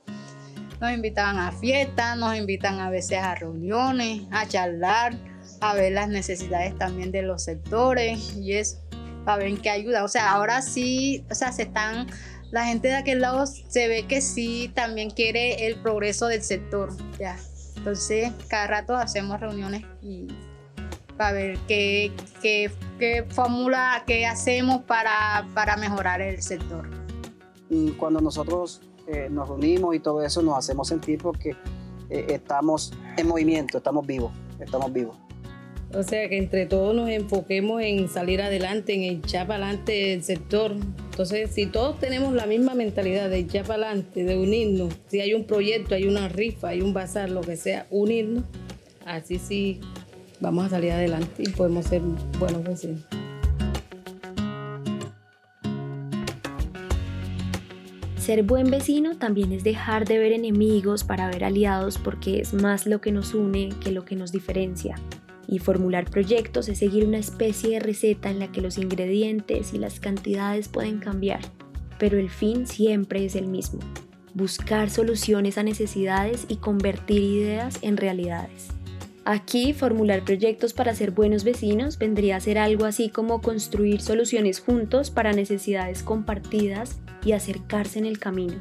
Nos 0.81 0.93
invitaban 0.93 1.39
a 1.39 1.53
fiestas, 1.53 2.17
nos 2.19 2.37
invitan 2.37 2.81
a 2.81 2.91
veces 2.91 3.19
a 3.19 3.35
reuniones, 3.35 4.23
a 4.31 4.47
charlar, 4.47 5.15
a 5.61 5.75
ver 5.75 5.93
las 5.93 6.09
necesidades 6.09 6.77
también 6.77 7.13
de 7.13 7.23
los 7.23 7.45
sectores 7.45 8.37
y 8.37 8.53
eso, 8.53 8.79
para 9.25 9.39
ver 9.39 9.49
en 9.49 9.57
qué 9.57 9.71
ayuda. 9.71 10.05
O 10.05 10.09
sea, 10.09 10.33
ahora 10.33 10.61
sí, 10.63 11.25
o 11.31 11.35
sea, 11.35 11.53
se 11.53 11.63
están, 11.63 12.07
la 12.51 12.67
gente 12.67 12.89
de 12.89 12.97
aquel 12.97 13.21
lado 13.21 13.47
se 13.47 13.89
ve 13.89 14.07
que 14.07 14.21
sí 14.21 14.71
también 14.75 15.11
quiere 15.11 15.67
el 15.67 15.77
progreso 15.81 16.27
del 16.27 16.43
sector, 16.43 16.91
ya. 17.19 17.37
Entonces, 17.77 18.33
cada 18.49 18.67
rato 18.67 18.97
hacemos 18.97 19.41
reuniones 19.41 19.83
y 20.03 20.27
para 21.17 21.33
ver 21.33 21.59
qué, 21.67 22.13
qué, 22.43 22.71
qué 22.99 23.25
fórmula, 23.31 24.03
qué 24.07 24.27
hacemos 24.27 24.83
para, 24.83 25.47
para 25.55 25.77
mejorar 25.77 26.21
el 26.21 26.43
sector. 26.43 26.91
Cuando 27.99 28.21
nosotros 28.21 28.83
eh, 29.07 29.29
nos 29.31 29.49
reunimos 29.49 29.95
y 29.95 30.01
todo 30.01 30.23
eso, 30.23 30.43
nos 30.43 30.59
hacemos 30.59 30.89
sentir 30.89 31.21
porque 31.21 31.57
eh, 32.11 32.27
estamos 32.31 32.93
en 33.17 33.29
movimiento, 33.29 33.79
estamos 33.79 34.07
vivos, 34.07 34.33
estamos 34.61 34.93
vivos. 34.93 35.17
O 35.95 36.03
sea, 36.03 36.29
que 36.29 36.37
entre 36.37 36.67
todos 36.67 36.95
nos 36.95 37.09
enfoquemos 37.09 37.81
en 37.81 38.09
salir 38.09 38.43
adelante, 38.43 38.95
en 38.95 39.03
echar 39.05 39.47
para 39.47 39.67
adelante 39.67 40.13
el 40.15 40.25
sector. 40.25 40.73
Entonces, 41.11 41.51
si 41.53 41.67
todos 41.67 41.99
tenemos 41.99 42.35
la 42.35 42.47
misma 42.47 42.75
mentalidad 42.75 43.31
de 43.31 43.39
echar 43.39 43.65
para 43.65 43.87
adelante, 43.87 44.25
de 44.25 44.37
unirnos, 44.37 44.95
si 45.07 45.21
hay 45.21 45.33
un 45.35 45.45
proyecto, 45.45 45.95
hay 45.95 46.05
una 46.05 46.29
rifa, 46.29 46.69
hay 46.69 46.83
un 46.83 46.93
bazar, 46.93 47.31
lo 47.31 47.41
que 47.41 47.57
sea, 47.57 47.87
unirnos, 47.91 48.45
así 49.07 49.39
sí 49.39 49.81
vamos 50.41 50.67
a 50.67 50.71
salir 50.71 50.93
adelante 50.93 51.45
y 51.45 51.49
podemos 51.51 51.87
ser 51.87 52.03
buenos 52.39 52.65
vecinos. 52.65 53.16
Ser 58.27 58.43
buen 58.43 58.73
vecino 58.73 59.17
también 59.17 59.53
es 59.53 59.63
dejar 59.63 60.05
de 60.05 60.19
ver 60.19 60.33
enemigos 60.33 61.05
para 61.05 61.31
ver 61.31 61.45
aliados 61.45 61.97
porque 61.97 62.41
es 62.41 62.55
más 62.55 62.85
lo 62.85 63.01
que 63.01 63.13
nos 63.13 63.35
une 63.35 63.69
que 63.81 63.93
lo 63.93 64.05
que 64.05 64.17
nos 64.17 64.33
diferencia. 64.33 64.97
Y 65.47 65.61
formular 65.61 66.11
proyectos 66.11 66.69
es 66.69 66.79
seguir 66.79 67.05
una 67.05 67.19
especie 67.19 67.71
de 67.71 67.79
receta 67.79 68.29
en 68.29 68.41
la 68.41 68.51
que 68.51 68.63
los 68.63 68.79
ingredientes 68.79 69.73
y 69.73 69.79
las 69.79 70.01
cantidades 70.01 70.67
pueden 70.67 70.99
cambiar, 70.99 71.39
pero 72.01 72.19
el 72.19 72.29
fin 72.29 72.67
siempre 72.67 73.25
es 73.25 73.37
el 73.37 73.47
mismo, 73.47 73.79
buscar 74.35 74.91
soluciones 74.91 75.57
a 75.57 75.63
necesidades 75.63 76.47
y 76.49 76.57
convertir 76.57 77.23
ideas 77.23 77.79
en 77.83 77.97
realidades. 77.97 78.71
Aquí, 79.25 79.73
formular 79.73 80.25
proyectos 80.25 80.73
para 80.73 80.97
ser 80.97 81.13
buenos 81.13 81.45
vecinos 81.45 81.97
vendría 81.97 82.35
a 82.35 82.41
ser 82.41 82.59
algo 82.59 82.87
así 82.87 83.09
como 83.09 83.41
construir 83.41 84.01
soluciones 84.01 84.59
juntos 84.59 85.13
para 85.13 85.33
necesidades 85.33 86.03
compartidas 86.03 86.99
y 87.27 87.33
acercarse 87.33 87.99
en 87.99 88.07
el 88.07 88.21
camino. 88.21 88.55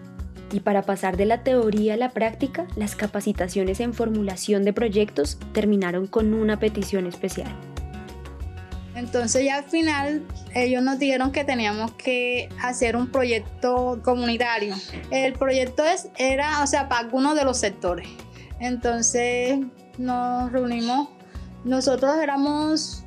Y 0.52 0.60
para 0.60 0.82
pasar 0.82 1.18
de 1.18 1.26
la 1.26 1.44
teoría 1.44 1.94
a 1.94 1.98
la 1.98 2.10
práctica, 2.10 2.68
las 2.76 2.96
capacitaciones 2.96 3.80
en 3.80 3.94
formulación 3.94 4.64
de 4.64 4.74
proyectos 4.74 5.38
terminaron 5.54 6.08
con 6.08 6.34
una 6.34 6.60
petición 6.60 7.06
especial. 7.06 7.52
Entonces 8.96 9.44
ya 9.46 9.58
al 9.58 9.66
final 9.66 10.24
ellos 10.56 10.82
nos 10.82 10.98
dijeron 10.98 11.32
que 11.32 11.44
teníamos 11.44 11.92
que 11.94 12.50
hacer 12.62 12.96
un 12.96 13.12
proyecto 13.12 14.00
comunitario. 14.04 14.74
El 15.12 15.34
proyecto 15.34 15.84
es, 15.84 16.10
era, 16.18 16.64
o 16.64 16.68
sea, 16.68 16.90
para 16.90 17.02
algunos 17.02 17.36
de 17.36 17.44
los 17.44 17.58
sectores. 17.58 18.08
Entonces 18.60 19.60
nos 19.98 20.52
reunimos. 20.52 21.10
Nosotros 21.66 22.16
éramos 22.22 23.05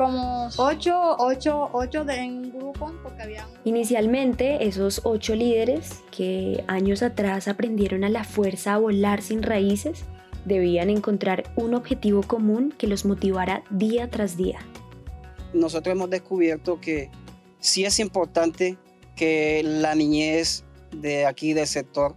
como 0.00 0.48
ocho, 0.56 1.14
ocho, 1.18 1.68
ocho 1.74 2.06
de 2.06 2.14
en 2.14 2.50
grupo 2.50 2.90
porque 3.02 3.22
había... 3.22 3.46
Inicialmente 3.64 4.66
esos 4.66 5.02
ocho 5.04 5.34
líderes 5.34 6.00
que 6.10 6.64
años 6.68 7.02
atrás 7.02 7.48
aprendieron 7.48 8.04
a 8.04 8.08
la 8.08 8.24
fuerza 8.24 8.72
a 8.72 8.78
volar 8.78 9.20
sin 9.20 9.42
raíces 9.42 10.04
debían 10.46 10.88
encontrar 10.88 11.52
un 11.54 11.74
objetivo 11.74 12.22
común 12.22 12.72
que 12.78 12.86
los 12.86 13.04
motivara 13.04 13.62
día 13.68 14.08
tras 14.08 14.38
día. 14.38 14.60
Nosotros 15.52 15.92
hemos 15.92 16.08
descubierto 16.08 16.80
que 16.80 17.10
sí 17.58 17.84
es 17.84 17.98
importante 17.98 18.78
que 19.16 19.60
la 19.62 19.94
niñez 19.94 20.64
de 20.92 21.26
aquí 21.26 21.52
del 21.52 21.66
sector 21.66 22.16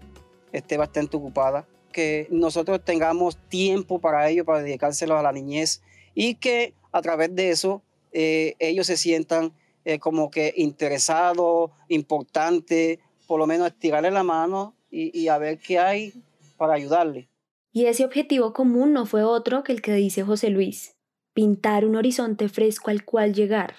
esté 0.53 0.77
bastante 0.77 1.17
ocupada 1.17 1.67
que 1.91 2.27
nosotros 2.31 2.81
tengamos 2.85 3.37
tiempo 3.49 3.99
para 3.99 4.29
ello, 4.29 4.45
para 4.45 4.63
dedicárselo 4.63 5.17
a 5.17 5.21
la 5.21 5.33
niñez 5.33 5.81
y 6.13 6.35
que 6.35 6.73
a 6.91 7.01
través 7.01 7.35
de 7.35 7.49
eso 7.49 7.81
eh, 8.11 8.55
ellos 8.59 8.87
se 8.87 8.97
sientan 8.97 9.53
eh, 9.85 9.99
como 9.99 10.29
que 10.31 10.53
interesados, 10.55 11.71
importantes, 11.89 12.99
por 13.27 13.39
lo 13.39 13.47
menos 13.47 13.67
estirarle 13.67 14.11
la 14.11 14.23
mano 14.23 14.75
y, 14.89 15.17
y 15.17 15.27
a 15.27 15.37
ver 15.37 15.57
qué 15.57 15.79
hay 15.79 16.13
para 16.57 16.75
ayudarle. 16.75 17.27
Y 17.71 17.85
ese 17.85 18.05
objetivo 18.05 18.53
común 18.53 18.93
no 18.93 19.05
fue 19.05 19.23
otro 19.23 19.63
que 19.63 19.71
el 19.71 19.81
que 19.81 19.93
dice 19.93 20.23
José 20.23 20.49
Luis, 20.49 20.95
pintar 21.33 21.85
un 21.85 21.95
horizonte 21.95 22.47
fresco 22.47 22.91
al 22.91 23.03
cual 23.03 23.33
llegar, 23.33 23.75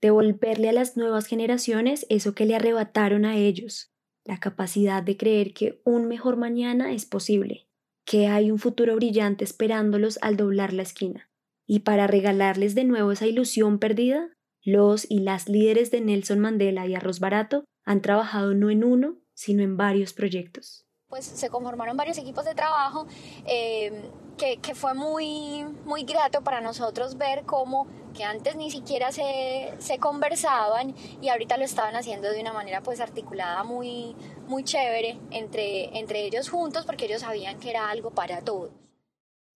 devolverle 0.00 0.68
a 0.68 0.72
las 0.72 0.96
nuevas 0.96 1.26
generaciones 1.26 2.06
eso 2.08 2.34
que 2.34 2.44
le 2.44 2.54
arrebataron 2.54 3.24
a 3.24 3.36
ellos, 3.36 3.90
la 4.24 4.38
capacidad 4.38 5.02
de 5.02 5.16
creer 5.16 5.54
que 5.54 5.80
un 5.84 6.06
mejor 6.06 6.36
mañana 6.36 6.92
es 6.92 7.06
posible, 7.06 7.66
que 8.04 8.26
hay 8.26 8.50
un 8.50 8.58
futuro 8.58 8.94
brillante 8.94 9.44
esperándolos 9.44 10.18
al 10.20 10.36
doblar 10.36 10.72
la 10.72 10.82
esquina. 10.82 11.27
Y 11.68 11.80
para 11.80 12.08
regalarles 12.08 12.74
de 12.74 12.84
nuevo 12.84 13.12
esa 13.12 13.26
ilusión 13.26 13.78
perdida, 13.78 14.30
los 14.64 15.08
y 15.08 15.20
las 15.20 15.48
líderes 15.48 15.90
de 15.90 16.00
Nelson 16.00 16.40
Mandela 16.40 16.86
y 16.86 16.94
Arroz 16.94 17.20
Barato 17.20 17.64
han 17.84 18.00
trabajado 18.00 18.54
no 18.54 18.70
en 18.70 18.82
uno, 18.82 19.18
sino 19.34 19.62
en 19.62 19.76
varios 19.76 20.14
proyectos 20.14 20.88
pues 21.08 21.24
se 21.24 21.48
conformaron 21.48 21.96
varios 21.96 22.18
equipos 22.18 22.44
de 22.44 22.54
trabajo 22.54 23.06
eh, 23.46 24.10
que, 24.36 24.58
que, 24.58 24.74
fue 24.74 24.92
muy, 24.92 25.64
muy 25.86 26.04
grato 26.04 26.42
para 26.42 26.60
nosotros 26.60 27.16
ver 27.16 27.44
cómo 27.44 27.86
que 28.14 28.24
antes 28.24 28.56
ni 28.56 28.70
siquiera 28.70 29.10
se, 29.10 29.72
se, 29.78 29.98
conversaban 29.98 30.94
y 31.22 31.30
ahorita 31.30 31.56
lo 31.56 31.64
estaban 31.64 31.96
haciendo 31.96 32.30
de 32.30 32.40
una 32.40 32.52
manera 32.52 32.82
pues 32.82 33.00
articulada 33.00 33.64
muy, 33.64 34.14
muy 34.46 34.64
chévere 34.64 35.18
entre, 35.30 35.98
entre 35.98 36.26
ellos 36.26 36.50
juntos 36.50 36.84
porque 36.84 37.06
ellos 37.06 37.22
sabían 37.22 37.58
que 37.58 37.70
era 37.70 37.88
algo 37.88 38.10
para 38.10 38.42
todos. 38.42 38.70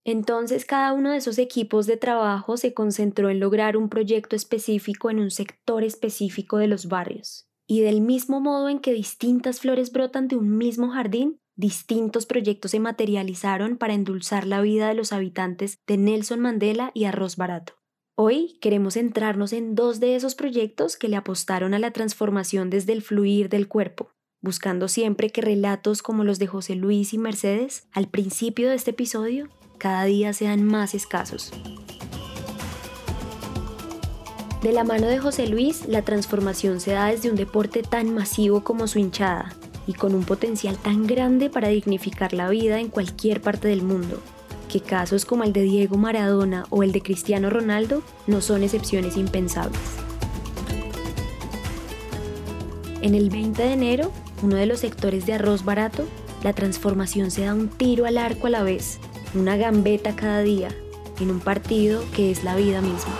Entonces 0.04 0.64
cada 0.64 0.92
uno 0.92 1.12
de 1.12 1.18
esos 1.18 1.38
equipos 1.38 1.86
de 1.86 1.96
trabajo 1.96 2.56
se 2.56 2.74
concentró 2.74 3.30
en 3.30 3.38
lograr 3.38 3.76
un 3.76 3.88
proyecto 3.88 4.34
específico 4.34 5.10
en 5.10 5.20
un 5.20 5.30
sector 5.30 5.84
específico 5.84 6.58
de 6.58 6.66
los 6.66 6.86
barrios. 6.86 7.48
Y 7.66 7.80
del 7.80 8.00
mismo 8.00 8.40
modo 8.40 8.68
en 8.68 8.80
que 8.80 8.92
distintas 8.92 9.60
flores 9.60 9.92
brotan 9.92 10.26
de 10.26 10.36
un 10.36 10.56
mismo 10.56 10.90
jardín, 10.90 11.40
distintos 11.54 12.26
proyectos 12.26 12.72
se 12.72 12.80
materializaron 12.80 13.76
para 13.76 13.94
endulzar 13.94 14.46
la 14.46 14.60
vida 14.60 14.88
de 14.88 14.94
los 14.94 15.12
habitantes 15.12 15.78
de 15.86 15.96
Nelson 15.96 16.40
Mandela 16.40 16.90
y 16.94 17.04
Arroz 17.04 17.36
Barato. 17.36 17.74
Hoy 18.16 18.58
queremos 18.60 18.94
centrarnos 18.94 19.52
en 19.52 19.74
dos 19.74 20.00
de 20.00 20.16
esos 20.16 20.34
proyectos 20.34 20.96
que 20.96 21.08
le 21.08 21.16
apostaron 21.16 21.74
a 21.74 21.78
la 21.78 21.92
transformación 21.92 22.68
desde 22.68 22.92
el 22.92 23.02
fluir 23.02 23.48
del 23.48 23.68
cuerpo, 23.68 24.10
buscando 24.42 24.88
siempre 24.88 25.30
que 25.30 25.40
relatos 25.40 26.02
como 26.02 26.24
los 26.24 26.38
de 26.38 26.48
José 26.48 26.74
Luis 26.74 27.14
y 27.14 27.18
Mercedes, 27.18 27.88
al 27.92 28.08
principio 28.08 28.68
de 28.68 28.74
este 28.74 28.90
episodio, 28.90 29.48
cada 29.82 30.04
día 30.04 30.32
sean 30.32 30.62
más 30.62 30.94
escasos. 30.94 31.50
De 34.62 34.70
la 34.70 34.84
mano 34.84 35.08
de 35.08 35.18
José 35.18 35.48
Luis, 35.48 35.88
la 35.88 36.02
transformación 36.02 36.78
se 36.78 36.92
da 36.92 37.06
desde 37.06 37.28
un 37.28 37.34
deporte 37.34 37.82
tan 37.82 38.14
masivo 38.14 38.62
como 38.62 38.86
su 38.86 39.00
hinchada, 39.00 39.56
y 39.88 39.94
con 39.94 40.14
un 40.14 40.22
potencial 40.22 40.78
tan 40.78 41.08
grande 41.08 41.50
para 41.50 41.66
dignificar 41.66 42.32
la 42.32 42.48
vida 42.48 42.78
en 42.78 42.90
cualquier 42.90 43.42
parte 43.42 43.66
del 43.66 43.82
mundo, 43.82 44.20
que 44.68 44.78
casos 44.78 45.24
como 45.24 45.42
el 45.42 45.52
de 45.52 45.62
Diego 45.62 45.96
Maradona 45.96 46.64
o 46.70 46.84
el 46.84 46.92
de 46.92 47.02
Cristiano 47.02 47.50
Ronaldo 47.50 48.04
no 48.28 48.40
son 48.40 48.62
excepciones 48.62 49.16
impensables. 49.16 49.80
En 53.00 53.16
el 53.16 53.30
20 53.30 53.60
de 53.60 53.72
enero, 53.72 54.12
uno 54.44 54.54
de 54.54 54.66
los 54.66 54.78
sectores 54.78 55.26
de 55.26 55.32
arroz 55.32 55.64
barato, 55.64 56.04
la 56.44 56.52
transformación 56.52 57.32
se 57.32 57.46
da 57.46 57.52
un 57.52 57.68
tiro 57.68 58.06
al 58.06 58.16
arco 58.16 58.46
a 58.46 58.50
la 58.50 58.62
vez, 58.62 59.00
una 59.34 59.56
gambeta 59.56 60.14
cada 60.14 60.42
día, 60.42 60.68
en 61.20 61.30
un 61.30 61.40
partido 61.40 62.02
que 62.14 62.30
es 62.30 62.44
la 62.44 62.56
vida 62.56 62.80
misma 62.80 63.12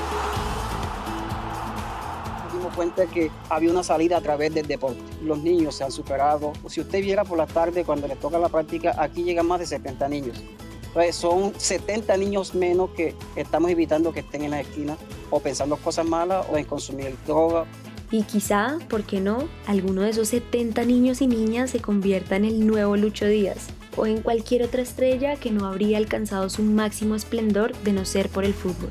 cuenta 2.73 3.07
que 3.07 3.31
había 3.49 3.71
una 3.71 3.83
salida 3.83 4.17
a 4.17 4.21
través 4.21 4.55
del 4.55 4.67
deporte. 4.67 5.01
Los 5.23 5.39
niños 5.39 5.75
se 5.77 5.85
han 5.85 5.93
superado. 5.93 6.53
Si 6.69 6.81
usted 6.81 7.01
viera 7.01 7.25
por 7.25 7.39
la 7.39 7.47
tarde 7.47 7.85
cuando 7.85 8.09
le 8.09 8.17
toca 8.17 8.39
la 8.39 8.49
práctica, 8.49 8.95
aquí 8.99 9.23
llegan 9.23 9.47
más 9.47 9.61
de 9.61 9.67
70 9.67 10.09
niños. 10.09 10.43
Entonces 10.87 11.17
son 11.17 11.53
70 11.57 12.17
niños 12.17 12.55
menos 12.55 12.91
que 12.91 13.15
estamos 13.37 13.71
evitando 13.71 14.13
que 14.13 14.21
estén 14.21 14.43
en 14.43 14.51
la 14.51 14.61
esquina 14.61 14.97
o 15.31 15.41
pensando 15.41 15.77
cosas 15.77 16.07
malas 16.07 16.47
o 16.51 16.59
en 16.59 16.65
consumir 16.65 17.17
droga. 17.27 17.65
Y 18.11 18.25
quizá, 18.25 18.79
¿por 18.91 19.05
qué 19.05 19.21
no?, 19.21 19.49
alguno 19.67 20.03
de 20.03 20.11
esos 20.11 20.29
70 20.29 20.85
niños 20.85 21.23
y 21.23 21.27
niñas 21.27 21.71
se 21.71 21.81
convierta 21.81 22.37
en 22.37 22.45
el 22.45 22.67
nuevo 22.67 22.97
Lucho 22.97 23.27
Díaz 23.27 23.69
o 23.97 24.07
en 24.07 24.23
cualquier 24.23 24.63
otra 24.63 24.83
estrella 24.83 25.37
que 25.37 25.51
no 25.51 25.67
habría 25.67 25.99
alcanzado 25.99 26.49
su 26.49 26.63
máximo 26.63 27.15
esplendor 27.15 27.77
de 27.83 27.93
no 27.93 28.05
ser 28.05 28.29
por 28.29 28.45
el 28.45 28.55
fútbol. 28.55 28.91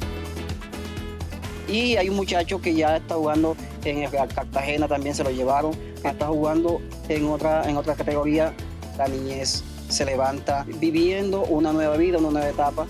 Y 1.68 1.96
hay 1.96 2.10
un 2.10 2.16
muchacho 2.16 2.62
que 2.62 2.74
ya 2.74 2.98
está 2.98 3.16
jugando 3.16 3.56
en 3.86 4.00
el 4.00 4.10
Cartagena, 4.10 4.88
también 4.88 5.16
se 5.16 5.24
lo 5.24 5.32
llevaron, 5.32 5.74
está 6.04 6.28
jugando 6.28 6.82
en 7.08 7.26
otra, 7.28 7.70
en 7.70 7.78
otra 7.78 7.96
categoría, 7.96 8.54
la 8.98 9.08
niñez 9.08 9.64
se 9.88 10.06
levanta 10.06 10.66
viviendo 10.80 11.44
una 11.44 11.72
nueva 11.72 11.98
vida, 11.98 12.18
una 12.18 12.32
nueva 12.32 12.50
etapa. 12.50 12.88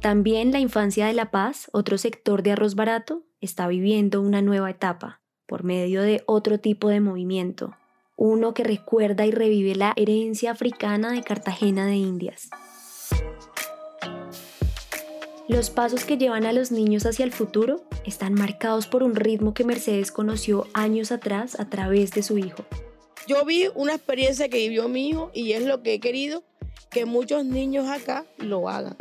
También 0.00 0.52
la 0.52 0.60
infancia 0.60 1.06
de 1.06 1.12
La 1.12 1.30
Paz, 1.30 1.68
otro 1.72 1.98
sector 1.98 2.42
de 2.42 2.52
arroz 2.52 2.74
barato, 2.74 3.22
está 3.40 3.66
viviendo 3.66 4.20
una 4.20 4.42
nueva 4.42 4.70
etapa 4.70 5.20
por 5.46 5.64
medio 5.64 6.02
de 6.02 6.22
otro 6.26 6.60
tipo 6.60 6.88
de 6.88 7.00
movimiento, 7.00 7.74
uno 8.18 8.52
que 8.52 8.64
recuerda 8.64 9.24
y 9.26 9.30
revive 9.30 9.76
la 9.76 9.92
herencia 9.94 10.50
africana 10.50 11.12
de 11.12 11.22
Cartagena 11.22 11.86
de 11.86 11.94
Indias. 11.94 12.50
Los 15.46 15.70
pasos 15.70 16.04
que 16.04 16.18
llevan 16.18 16.44
a 16.44 16.52
los 16.52 16.72
niños 16.72 17.06
hacia 17.06 17.24
el 17.24 17.32
futuro 17.32 17.84
están 18.04 18.34
marcados 18.34 18.88
por 18.88 19.04
un 19.04 19.14
ritmo 19.14 19.54
que 19.54 19.64
Mercedes 19.64 20.10
conoció 20.10 20.66
años 20.74 21.12
atrás 21.12 21.58
a 21.60 21.70
través 21.70 22.10
de 22.10 22.24
su 22.24 22.38
hijo. 22.38 22.64
Yo 23.28 23.44
vi 23.44 23.68
una 23.76 23.94
experiencia 23.94 24.48
que 24.48 24.68
vivió 24.68 24.88
mi 24.88 25.08
hijo 25.08 25.30
y 25.32 25.52
es 25.52 25.64
lo 25.64 25.84
que 25.84 25.94
he 25.94 26.00
querido 26.00 26.42
que 26.90 27.06
muchos 27.06 27.44
niños 27.44 27.88
acá 27.88 28.26
lo 28.38 28.68
hagan. 28.68 28.96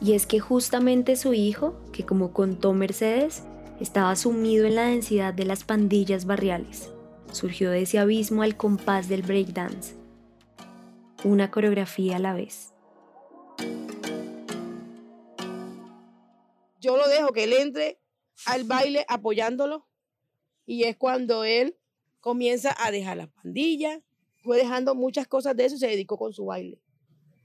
Y 0.00 0.14
es 0.14 0.26
que 0.26 0.40
justamente 0.40 1.16
su 1.16 1.34
hijo, 1.34 1.78
que 1.92 2.06
como 2.06 2.32
contó 2.32 2.72
Mercedes, 2.72 3.42
estaba 3.80 4.16
sumido 4.16 4.64
en 4.64 4.76
la 4.76 4.84
densidad 4.84 5.34
de 5.34 5.44
las 5.44 5.64
pandillas 5.64 6.24
barriales. 6.24 6.93
Surgió 7.34 7.70
de 7.70 7.82
ese 7.82 7.98
abismo 7.98 8.42
al 8.42 8.56
compás 8.56 9.08
del 9.08 9.22
breakdance. 9.22 9.94
Una 11.24 11.50
coreografía 11.50 12.16
a 12.16 12.18
la 12.18 12.32
vez. 12.32 12.74
yo 16.84 16.98
lo 16.98 17.08
dejo 17.08 17.32
que 17.32 17.44
él 17.44 17.54
entre 17.54 17.98
al 18.44 18.64
baile 18.64 19.06
apoyándolo 19.08 19.86
y 20.66 20.84
es 20.84 20.98
cuando 20.98 21.44
él 21.44 21.78
comienza 22.20 22.74
a 22.78 22.90
dejar 22.90 23.16
la 23.16 23.26
pandilla, 23.26 24.02
fue 24.42 24.58
dejando 24.58 24.94
muchas 24.94 25.26
cosas 25.26 25.56
de 25.56 25.64
eso 25.64 25.76
y 25.76 25.78
se 25.78 25.86
dedicó 25.86 26.18
con 26.18 26.34
su 26.34 26.44
baile, 26.44 26.78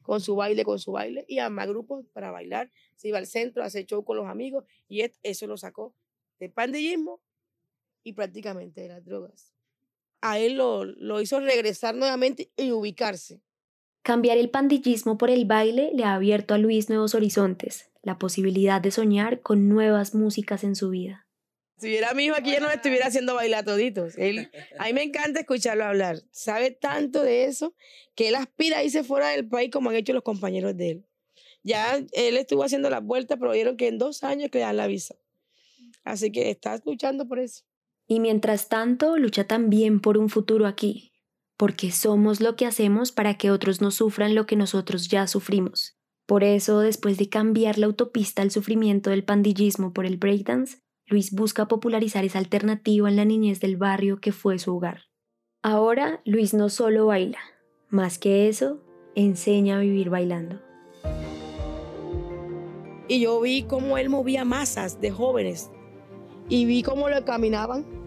con 0.02 0.20
su 0.20 0.36
baile, 0.36 0.66
con 0.66 0.78
su 0.78 0.92
baile 0.92 1.24
y 1.30 1.40
a 1.40 1.50
más 1.50 1.70
grupos 1.70 2.06
para 2.12 2.32
bailar, 2.32 2.70
se 2.98 3.08
iba 3.08 3.18
al 3.18 3.28
centro 3.28 3.64
a 3.64 3.68
hacer 3.68 3.86
show 3.86 4.04
con 4.04 4.18
los 4.18 4.28
amigos 4.28 4.66
y 4.90 5.10
eso 5.24 5.48
lo 5.48 5.56
sacó 5.56 5.96
del 6.38 6.52
pandillismo 6.52 7.22
y 8.04 8.14
prácticamente 8.14 8.82
de 8.82 8.90
las 8.90 9.06
drogas. 9.06 9.54
A 10.22 10.40
él 10.40 10.58
lo, 10.58 10.86
lo 10.86 11.22
hizo 11.22 11.40
regresar 11.40 11.96
nuevamente 11.96 12.52
y 12.58 12.72
ubicarse. 12.72 13.42
Cambiar 14.02 14.38
el 14.38 14.50
pandillismo 14.50 15.18
por 15.18 15.30
el 15.30 15.46
baile 15.46 15.92
le 15.94 16.04
ha 16.04 16.16
abierto 16.16 16.54
a 16.54 16.58
Luis 16.58 16.90
nuevos 16.90 17.16
horizontes, 17.16 17.90
la 18.02 18.18
posibilidad 18.18 18.82
de 18.82 18.92
soñar 18.92 19.42
con 19.42 19.70
nuevas 19.70 20.16
músicas 20.16 20.64
en 20.64 20.76
su 20.76 20.90
vida. 20.90 21.28
Si 21.80 21.88
hubiera 21.88 22.14
mi 22.14 22.26
hijo 22.26 22.36
aquí, 22.36 22.52
ya 22.52 22.60
no 22.60 22.70
estuviera 22.70 23.08
haciendo 23.08 23.36
bailar 23.36 23.64
toditos. 23.64 24.18
Él, 24.18 24.52
a 24.78 24.86
mí 24.86 24.94
me 24.94 25.04
encanta 25.04 25.40
escucharlo 25.40 25.86
hablar. 25.86 26.22
Sabe 26.32 26.72
tanto 26.72 27.24
de 27.24 27.46
eso 27.46 27.74
que 28.16 28.28
él 28.28 28.36
aspira 28.36 28.80
a 28.80 28.84
irse 28.84 29.04
fuera 29.04 29.30
del 29.30 29.48
país 29.48 29.72
como 29.72 29.90
han 29.90 29.96
hecho 29.96 30.12
los 30.12 30.24
compañeros 30.24 30.76
de 30.76 30.90
él. 30.90 31.06
Ya 31.64 31.96
él 32.12 32.38
estuvo 32.38 32.64
haciendo 32.64 32.90
las 32.90 33.02
vueltas, 33.02 33.38
pero 33.40 33.52
vieron 33.52 33.78
que 33.78 33.88
en 33.88 33.98
dos 33.98 34.24
años 34.24 34.50
que 34.52 34.60
dan 34.60 34.76
la 34.76 34.88
visa. 34.88 35.16
Así 36.04 36.32
que 36.32 36.50
estás 36.50 36.82
luchando 36.86 37.28
por 37.28 37.40
eso. 37.40 37.64
Y 38.12 38.20
mientras 38.20 38.70
tanto, 38.70 39.18
lucha 39.18 39.44
también 39.44 40.00
por 40.00 40.18
un 40.18 40.30
futuro 40.30 40.66
aquí, 40.66 41.12
porque 41.58 41.92
somos 41.92 42.42
lo 42.42 42.56
que 42.56 42.66
hacemos 42.66 43.12
para 43.12 43.36
que 43.36 43.52
otros 43.52 43.82
no 43.82 43.92
sufran 43.92 44.34
lo 44.34 44.48
que 44.48 44.56
nosotros 44.56 45.10
ya 45.10 45.28
sufrimos. 45.28 45.96
Por 46.26 46.44
eso, 46.44 46.80
después 46.80 47.20
de 47.20 47.30
cambiar 47.30 47.78
la 47.78 47.86
autopista 47.86 48.42
al 48.42 48.50
sufrimiento 48.50 49.12
del 49.12 49.24
pandillismo 49.24 49.94
por 49.94 50.08
el 50.08 50.18
breakdance, 50.18 50.80
Luis 51.06 51.32
busca 51.32 51.68
popularizar 51.68 52.26
esa 52.26 52.40
alternativa 52.40 53.08
en 53.10 53.16
la 53.16 53.26
niñez 53.26 53.60
del 53.60 53.78
barrio 53.78 54.20
que 54.20 54.32
fue 54.32 54.58
su 54.58 54.76
hogar. 54.76 55.04
Ahora, 55.62 56.22
Luis 56.26 56.56
no 56.56 56.70
solo 56.70 57.06
baila, 57.06 57.40
más 57.90 58.18
que 58.18 58.48
eso, 58.48 58.82
enseña 59.14 59.78
a 59.78 59.82
vivir 59.82 60.10
bailando. 60.10 60.60
Y 63.08 63.22
yo 63.22 63.40
vi 63.40 63.64
cómo 63.64 64.00
él 64.00 64.10
movía 64.10 64.46
masas 64.46 65.00
de 65.00 65.12
jóvenes 65.12 65.70
y 66.48 66.66
vi 66.66 66.82
cómo 66.82 67.10
lo 67.10 67.24
caminaban. 67.24 67.99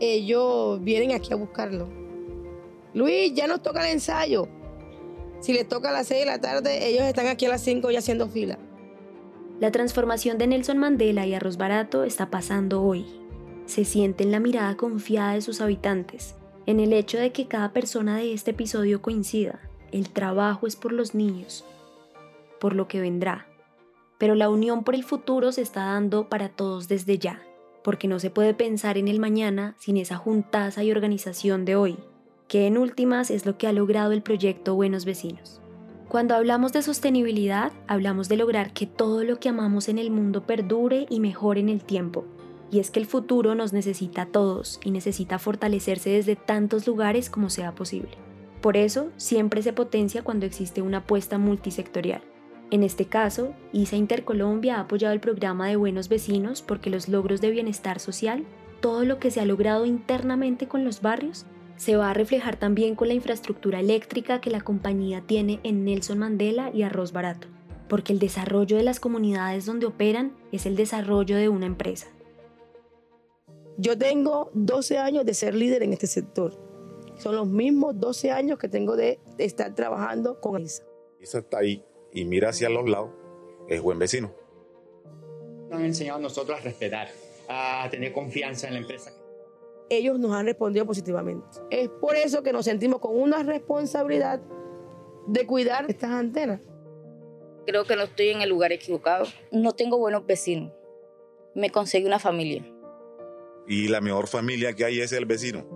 Ellos 0.00 0.82
vienen 0.82 1.12
aquí 1.12 1.32
a 1.32 1.36
buscarlo. 1.36 1.88
Luis, 2.92 3.32
ya 3.34 3.46
nos 3.46 3.62
toca 3.62 3.84
el 3.86 3.92
ensayo. 3.92 4.48
Si 5.40 5.52
les 5.52 5.68
toca 5.68 5.90
a 5.90 5.92
las 5.92 6.06
6 6.08 6.20
de 6.20 6.26
la 6.26 6.40
tarde, 6.40 6.86
ellos 6.88 7.04
están 7.04 7.26
aquí 7.26 7.46
a 7.46 7.50
las 7.50 7.62
5 7.62 7.90
ya 7.90 7.98
haciendo 7.98 8.28
fila. 8.28 8.58
La 9.60 9.70
transformación 9.70 10.36
de 10.38 10.46
Nelson 10.46 10.76
Mandela 10.78 11.26
y 11.26 11.34
Arroz 11.34 11.56
Barato 11.56 12.04
está 12.04 12.30
pasando 12.30 12.82
hoy. 12.82 13.06
Se 13.64 13.84
siente 13.84 14.22
en 14.22 14.32
la 14.32 14.40
mirada 14.40 14.76
confiada 14.76 15.32
de 15.32 15.40
sus 15.40 15.60
habitantes, 15.60 16.34
en 16.66 16.78
el 16.78 16.92
hecho 16.92 17.16
de 17.18 17.32
que 17.32 17.48
cada 17.48 17.72
persona 17.72 18.18
de 18.18 18.34
este 18.34 18.50
episodio 18.50 19.00
coincida. 19.00 19.60
El 19.92 20.10
trabajo 20.10 20.66
es 20.66 20.76
por 20.76 20.92
los 20.92 21.14
niños, 21.14 21.64
por 22.60 22.74
lo 22.74 22.86
que 22.86 23.00
vendrá. 23.00 23.46
Pero 24.18 24.34
la 24.34 24.50
unión 24.50 24.84
por 24.84 24.94
el 24.94 25.04
futuro 25.04 25.52
se 25.52 25.62
está 25.62 25.86
dando 25.86 26.28
para 26.28 26.48
todos 26.48 26.88
desde 26.88 27.18
ya, 27.18 27.42
porque 27.86 28.08
no 28.08 28.18
se 28.18 28.30
puede 28.30 28.52
pensar 28.52 28.98
en 28.98 29.06
el 29.06 29.20
mañana 29.20 29.76
sin 29.78 29.96
esa 29.96 30.16
juntaza 30.16 30.82
y 30.82 30.90
organización 30.90 31.64
de 31.64 31.76
hoy, 31.76 31.96
que 32.48 32.66
en 32.66 32.78
últimas 32.78 33.30
es 33.30 33.46
lo 33.46 33.58
que 33.58 33.68
ha 33.68 33.72
logrado 33.72 34.10
el 34.10 34.22
proyecto 34.22 34.74
Buenos 34.74 35.04
Vecinos. 35.04 35.60
Cuando 36.08 36.34
hablamos 36.34 36.72
de 36.72 36.82
sostenibilidad, 36.82 37.70
hablamos 37.86 38.28
de 38.28 38.38
lograr 38.38 38.72
que 38.72 38.86
todo 38.86 39.22
lo 39.22 39.38
que 39.38 39.50
amamos 39.50 39.88
en 39.88 39.98
el 39.98 40.10
mundo 40.10 40.46
perdure 40.46 41.06
y 41.08 41.20
mejore 41.20 41.60
en 41.60 41.68
el 41.68 41.84
tiempo. 41.84 42.24
Y 42.72 42.80
es 42.80 42.90
que 42.90 42.98
el 42.98 43.06
futuro 43.06 43.54
nos 43.54 43.72
necesita 43.72 44.22
a 44.22 44.26
todos 44.26 44.80
y 44.82 44.90
necesita 44.90 45.38
fortalecerse 45.38 46.10
desde 46.10 46.34
tantos 46.34 46.88
lugares 46.88 47.30
como 47.30 47.50
sea 47.50 47.76
posible. 47.76 48.18
Por 48.62 48.76
eso, 48.76 49.12
siempre 49.16 49.62
se 49.62 49.72
potencia 49.72 50.24
cuando 50.24 50.44
existe 50.44 50.82
una 50.82 50.98
apuesta 50.98 51.38
multisectorial. 51.38 52.22
En 52.72 52.82
este 52.82 53.04
caso, 53.04 53.54
ISA 53.72 53.94
Intercolombia 53.96 54.76
ha 54.76 54.80
apoyado 54.80 55.14
el 55.14 55.20
programa 55.20 55.68
de 55.68 55.76
Buenos 55.76 56.08
Vecinos 56.08 56.62
porque 56.62 56.90
los 56.90 57.08
logros 57.08 57.40
de 57.40 57.50
bienestar 57.50 58.00
social, 58.00 58.44
todo 58.80 59.04
lo 59.04 59.20
que 59.20 59.30
se 59.30 59.40
ha 59.40 59.44
logrado 59.44 59.86
internamente 59.86 60.66
con 60.66 60.84
los 60.84 61.00
barrios, 61.00 61.46
se 61.76 61.96
va 61.96 62.10
a 62.10 62.14
reflejar 62.14 62.56
también 62.56 62.96
con 62.96 63.06
la 63.06 63.14
infraestructura 63.14 63.78
eléctrica 63.78 64.40
que 64.40 64.50
la 64.50 64.62
compañía 64.62 65.22
tiene 65.24 65.60
en 65.62 65.84
Nelson 65.84 66.18
Mandela 66.18 66.70
y 66.74 66.82
Arroz 66.82 67.12
Barato, 67.12 67.46
porque 67.88 68.12
el 68.12 68.18
desarrollo 68.18 68.76
de 68.76 68.82
las 68.82 68.98
comunidades 68.98 69.64
donde 69.64 69.86
operan 69.86 70.32
es 70.50 70.66
el 70.66 70.74
desarrollo 70.74 71.36
de 71.36 71.48
una 71.48 71.66
empresa. 71.66 72.08
Yo 73.78 73.96
tengo 73.96 74.50
12 74.54 74.98
años 74.98 75.24
de 75.24 75.34
ser 75.34 75.54
líder 75.54 75.84
en 75.84 75.92
este 75.92 76.08
sector. 76.08 76.58
Son 77.16 77.36
los 77.36 77.46
mismos 77.46 78.00
12 78.00 78.32
años 78.32 78.58
que 78.58 78.68
tengo 78.68 78.96
de 78.96 79.20
estar 79.38 79.72
trabajando 79.74 80.40
con 80.40 80.62
ISA. 80.62 80.82
ISA 81.20 81.38
está 81.38 81.58
ahí 81.58 81.84
y 82.16 82.24
mira 82.24 82.48
hacia 82.48 82.70
los 82.70 82.88
lados, 82.88 83.10
es 83.68 83.82
buen 83.82 83.98
vecino. 83.98 84.32
Nos 85.68 85.78
han 85.78 85.84
enseñado 85.84 86.18
a 86.18 86.22
nosotros 86.22 86.58
a 86.58 86.62
respetar, 86.62 87.08
a 87.46 87.86
tener 87.90 88.14
confianza 88.14 88.68
en 88.68 88.72
la 88.72 88.80
empresa. 88.80 89.12
Ellos 89.90 90.18
nos 90.18 90.32
han 90.32 90.46
respondido 90.46 90.86
positivamente. 90.86 91.46
Es 91.70 91.90
por 91.90 92.16
eso 92.16 92.42
que 92.42 92.54
nos 92.54 92.64
sentimos 92.64 93.00
con 93.00 93.14
una 93.14 93.42
responsabilidad 93.42 94.40
de 95.26 95.46
cuidar 95.46 95.84
estas 95.90 96.10
antenas. 96.10 96.62
Creo 97.66 97.84
que 97.84 97.96
no 97.96 98.04
estoy 98.04 98.28
en 98.28 98.40
el 98.40 98.48
lugar 98.48 98.72
equivocado. 98.72 99.26
No 99.52 99.72
tengo 99.72 99.98
buenos 99.98 100.24
vecinos. 100.24 100.72
Me 101.54 101.68
conseguí 101.68 102.06
una 102.06 102.18
familia. 102.18 102.64
Y 103.68 103.88
la 103.88 104.00
mejor 104.00 104.26
familia 104.26 104.72
que 104.72 104.86
hay 104.86 105.00
es 105.00 105.12
el 105.12 105.26
vecino. 105.26 105.66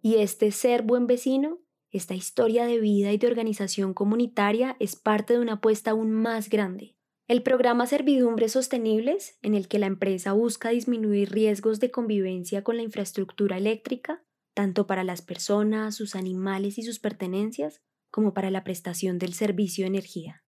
Y 0.00 0.18
este 0.18 0.52
ser 0.52 0.82
buen 0.82 1.08
vecino 1.08 1.58
esta 1.92 2.14
historia 2.14 2.64
de 2.64 2.80
vida 2.80 3.12
y 3.12 3.18
de 3.18 3.26
organización 3.26 3.92
comunitaria 3.92 4.76
es 4.80 4.96
parte 4.96 5.34
de 5.34 5.40
una 5.40 5.54
apuesta 5.54 5.90
aún 5.90 6.10
más 6.10 6.48
grande. 6.48 6.96
El 7.28 7.42
programa 7.42 7.86
Servidumbres 7.86 8.52
Sostenibles, 8.52 9.38
en 9.42 9.54
el 9.54 9.68
que 9.68 9.78
la 9.78 9.86
empresa 9.86 10.32
busca 10.32 10.70
disminuir 10.70 11.30
riesgos 11.30 11.80
de 11.80 11.90
convivencia 11.90 12.64
con 12.64 12.78
la 12.78 12.82
infraestructura 12.82 13.58
eléctrica, 13.58 14.24
tanto 14.54 14.86
para 14.86 15.04
las 15.04 15.20
personas, 15.20 15.94
sus 15.94 16.16
animales 16.16 16.78
y 16.78 16.82
sus 16.82 16.98
pertenencias, 16.98 17.82
como 18.10 18.32
para 18.32 18.50
la 18.50 18.64
prestación 18.64 19.18
del 19.18 19.34
servicio 19.34 19.84
de 19.84 19.88
energía. 19.88 20.44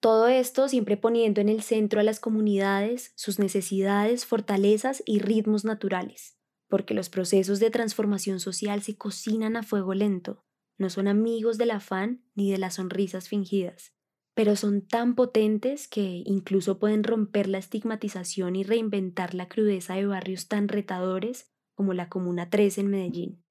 Todo 0.00 0.26
esto 0.26 0.68
siempre 0.68 0.96
poniendo 0.96 1.40
en 1.40 1.48
el 1.48 1.62
centro 1.62 2.00
a 2.00 2.02
las 2.02 2.18
comunidades, 2.18 3.12
sus 3.14 3.38
necesidades, 3.38 4.26
fortalezas 4.26 5.02
y 5.06 5.20
ritmos 5.20 5.64
naturales, 5.64 6.38
porque 6.68 6.94
los 6.94 7.10
procesos 7.10 7.60
de 7.60 7.70
transformación 7.70 8.40
social 8.40 8.82
se 8.82 8.96
cocinan 8.96 9.56
a 9.56 9.62
fuego 9.62 9.94
lento, 9.94 10.44
no 10.82 10.90
son 10.90 11.08
amigos 11.08 11.56
del 11.56 11.70
afán 11.70 12.22
ni 12.34 12.50
de 12.50 12.58
las 12.58 12.74
sonrisas 12.74 13.28
fingidas, 13.28 13.94
pero 14.34 14.56
son 14.56 14.82
tan 14.86 15.14
potentes 15.14 15.88
que 15.88 16.22
incluso 16.26 16.78
pueden 16.78 17.04
romper 17.04 17.48
la 17.48 17.58
estigmatización 17.58 18.56
y 18.56 18.64
reinventar 18.64 19.32
la 19.32 19.48
crudeza 19.48 19.94
de 19.94 20.06
barrios 20.06 20.48
tan 20.48 20.68
retadores 20.68 21.50
como 21.74 21.94
la 21.94 22.08
Comuna 22.08 22.50
3 22.50 22.78
en 22.78 22.88
Medellín, 22.88 23.44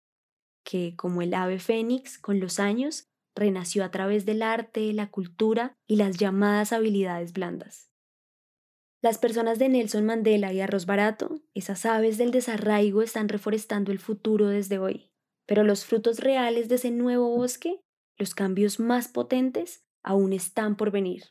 que, 0.63 0.95
como 0.95 1.21
el 1.21 1.33
ave 1.33 1.57
fénix, 1.57 2.19
con 2.19 2.39
los 2.39 2.59
años, 2.59 3.07
renació 3.33 3.83
a 3.85 3.91
través 3.91 4.25
del 4.25 4.41
arte, 4.41 4.91
la 4.93 5.09
cultura 5.09 5.73
y 5.87 5.95
las 5.95 6.17
llamadas 6.17 6.73
habilidades 6.73 7.31
blandas. 7.31 7.89
Las 9.01 9.17
personas 9.17 9.57
de 9.57 9.69
Nelson 9.69 10.05
Mandela 10.05 10.53
y 10.53 10.59
Arroz 10.59 10.85
Barato, 10.85 11.41
esas 11.55 11.85
aves 11.85 12.17
del 12.17 12.31
desarraigo, 12.31 13.01
están 13.01 13.29
reforestando 13.29 13.91
el 13.91 13.99
futuro 13.99 14.47
desde 14.47 14.77
hoy 14.77 15.10
pero 15.51 15.65
los 15.65 15.83
frutos 15.83 16.19
reales 16.21 16.69
de 16.69 16.75
ese 16.75 16.91
nuevo 16.91 17.35
bosque, 17.35 17.81
los 18.17 18.33
cambios 18.33 18.79
más 18.79 19.09
potentes, 19.09 19.83
aún 20.01 20.31
están 20.31 20.77
por 20.77 20.91
venir. 20.91 21.23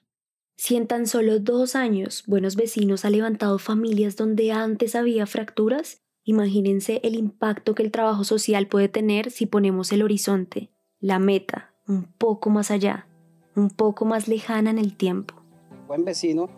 Si 0.58 0.76
en 0.76 0.86
tan 0.86 1.06
solo 1.06 1.40
dos 1.40 1.74
años 1.74 2.24
Buenos 2.26 2.54
Vecinos 2.54 3.06
ha 3.06 3.08
levantado 3.08 3.58
familias 3.58 4.16
donde 4.16 4.52
antes 4.52 4.94
había 4.94 5.24
fracturas, 5.24 6.02
imagínense 6.22 7.00
el 7.02 7.14
impacto 7.14 7.74
que 7.74 7.82
el 7.82 7.90
trabajo 7.90 8.22
social 8.24 8.66
puede 8.66 8.90
tener 8.90 9.30
si 9.30 9.46
ponemos 9.46 9.90
el 9.90 10.02
horizonte, 10.02 10.68
la 10.98 11.18
meta, 11.18 11.72
un 11.88 12.04
poco 12.04 12.50
más 12.50 12.70
allá, 12.70 13.06
un 13.56 13.70
poco 13.70 14.04
más 14.04 14.28
lejana 14.28 14.68
en 14.68 14.76
el 14.76 14.98
tiempo. 14.98 15.34
Buen 15.88 16.04
vecino 16.04 16.50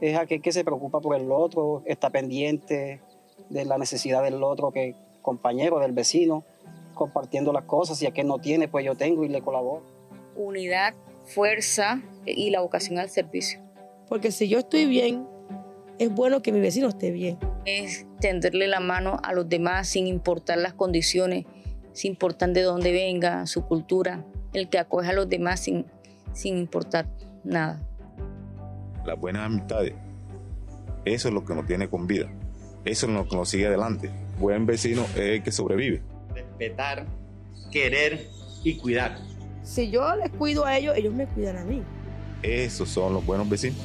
es 0.00 0.18
aquel 0.18 0.42
que 0.42 0.50
se 0.50 0.64
preocupa 0.64 1.00
por 1.00 1.14
el 1.14 1.30
otro, 1.30 1.84
está 1.86 2.10
pendiente 2.10 3.00
de 3.48 3.64
la 3.64 3.78
necesidad 3.78 4.24
del 4.24 4.42
otro, 4.42 4.72
que 4.72 4.96
compañero 5.22 5.78
del 5.78 5.92
vecino, 5.92 6.44
compartiendo 6.96 7.52
las 7.52 7.62
cosas. 7.64 7.98
Si 7.98 8.06
aquel 8.06 8.26
no 8.26 8.40
tiene, 8.40 8.66
pues 8.66 8.84
yo 8.84 8.96
tengo 8.96 9.24
y 9.24 9.28
le 9.28 9.40
colaboro. 9.40 9.84
Unidad, 10.34 10.94
fuerza 11.24 12.02
y 12.24 12.50
la 12.50 12.60
vocación 12.60 12.98
al 12.98 13.08
servicio. 13.08 13.60
Porque 14.08 14.32
si 14.32 14.48
yo 14.48 14.58
estoy 14.58 14.86
bien, 14.86 15.28
es 15.98 16.12
bueno 16.12 16.42
que 16.42 16.50
mi 16.50 16.58
vecino 16.58 16.88
esté 16.88 17.12
bien. 17.12 17.38
Es 17.64 18.06
tenderle 18.20 18.66
la 18.66 18.80
mano 18.80 19.18
a 19.22 19.32
los 19.32 19.48
demás 19.48 19.88
sin 19.88 20.08
importar 20.08 20.58
las 20.58 20.74
condiciones, 20.74 21.44
sin 21.92 22.12
importar 22.12 22.52
de 22.52 22.62
dónde 22.62 22.92
venga, 22.92 23.46
su 23.46 23.64
cultura. 23.64 24.24
El 24.52 24.68
que 24.68 24.78
acoge 24.78 25.10
a 25.10 25.12
los 25.12 25.28
demás 25.28 25.60
sin, 25.60 25.86
sin 26.32 26.56
importar 26.56 27.06
nada. 27.44 27.80
Las 29.04 29.18
buenas 29.20 29.46
amistades, 29.46 29.94
eso 31.04 31.28
es 31.28 31.34
lo 31.34 31.44
que 31.44 31.54
nos 31.54 31.66
tiene 31.66 31.88
con 31.88 32.06
vida. 32.06 32.28
Eso 32.84 33.06
es 33.06 33.12
lo 33.12 33.28
que 33.28 33.36
nos 33.36 33.48
sigue 33.48 33.66
adelante. 33.66 34.10
Buen 34.38 34.66
vecino 34.66 35.02
es 35.14 35.18
el 35.18 35.42
que 35.42 35.52
sobrevive 35.52 36.02
respetar, 36.36 37.06
querer 37.70 38.28
y 38.62 38.76
cuidar. 38.76 39.18
Si 39.62 39.90
yo 39.90 40.14
les 40.16 40.30
cuido 40.30 40.64
a 40.64 40.76
ellos, 40.76 40.96
ellos 40.96 41.14
me 41.14 41.26
cuidan 41.26 41.56
a 41.56 41.64
mí. 41.64 41.82
Esos 42.42 42.88
son 42.88 43.14
los 43.14 43.24
buenos 43.24 43.48
vecinos. 43.48 43.78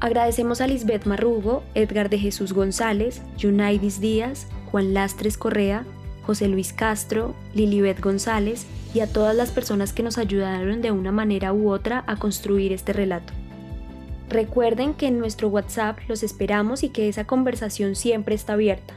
Agradecemos 0.00 0.60
a 0.60 0.66
Lisbeth 0.66 1.06
Marrugo, 1.06 1.62
Edgar 1.74 2.10
de 2.10 2.18
Jesús 2.18 2.52
González, 2.52 3.22
Yunaidis 3.38 4.00
Díaz, 4.00 4.48
Juan 4.70 4.92
Lastres 4.92 5.38
Correa, 5.38 5.84
José 6.26 6.48
Luis 6.48 6.72
Castro, 6.72 7.34
Lilibet 7.54 8.00
González 8.00 8.66
y 8.92 9.00
a 9.00 9.06
todas 9.06 9.34
las 9.34 9.50
personas 9.50 9.92
que 9.92 10.02
nos 10.02 10.18
ayudaron 10.18 10.82
de 10.82 10.90
una 10.90 11.12
manera 11.12 11.52
u 11.52 11.70
otra 11.70 12.04
a 12.06 12.16
construir 12.16 12.72
este 12.72 12.92
relato. 12.92 13.32
Recuerden 14.28 14.94
que 14.94 15.06
en 15.06 15.18
nuestro 15.18 15.48
WhatsApp 15.48 15.98
los 16.08 16.22
esperamos 16.22 16.82
y 16.82 16.90
que 16.90 17.08
esa 17.08 17.24
conversación 17.24 17.94
siempre 17.94 18.34
está 18.34 18.54
abierta 18.54 18.94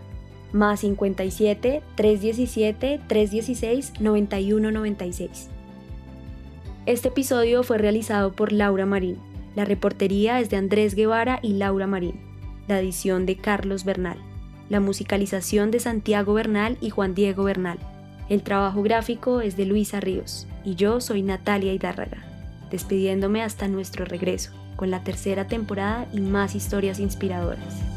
más 0.53 0.81
57 0.81 1.81
317 1.95 3.01
316 3.07 3.93
9196. 3.99 5.49
Este 6.85 7.09
episodio 7.09 7.63
fue 7.63 7.77
realizado 7.77 8.31
por 8.31 8.51
Laura 8.51 8.85
Marín. 8.85 9.17
La 9.55 9.65
reportería 9.65 10.39
es 10.39 10.49
de 10.49 10.57
Andrés 10.57 10.95
Guevara 10.95 11.39
y 11.41 11.53
Laura 11.53 11.87
Marín. 11.87 12.19
La 12.67 12.79
edición 12.79 13.25
de 13.25 13.35
Carlos 13.35 13.83
Bernal. 13.83 14.17
La 14.69 14.79
musicalización 14.79 15.71
de 15.71 15.79
Santiago 15.79 16.33
Bernal 16.33 16.77
y 16.79 16.89
Juan 16.89 17.13
Diego 17.13 17.43
Bernal. 17.43 17.77
El 18.29 18.43
trabajo 18.43 18.83
gráfico 18.83 19.41
es 19.41 19.57
de 19.57 19.65
Luisa 19.65 19.99
Ríos 19.99 20.47
y 20.65 20.75
yo 20.75 20.99
soy 20.99 21.23
Natalia 21.23 21.73
Hidárraga, 21.73 22.23
despidiéndome 22.69 23.41
hasta 23.41 23.69
nuestro 23.69 24.03
regreso, 24.03 24.51
con 24.75 24.91
la 24.91 25.03
tercera 25.03 25.47
temporada 25.47 26.07
y 26.11 26.19
más 26.19 26.53
historias 26.53 26.99
inspiradoras. 26.99 27.96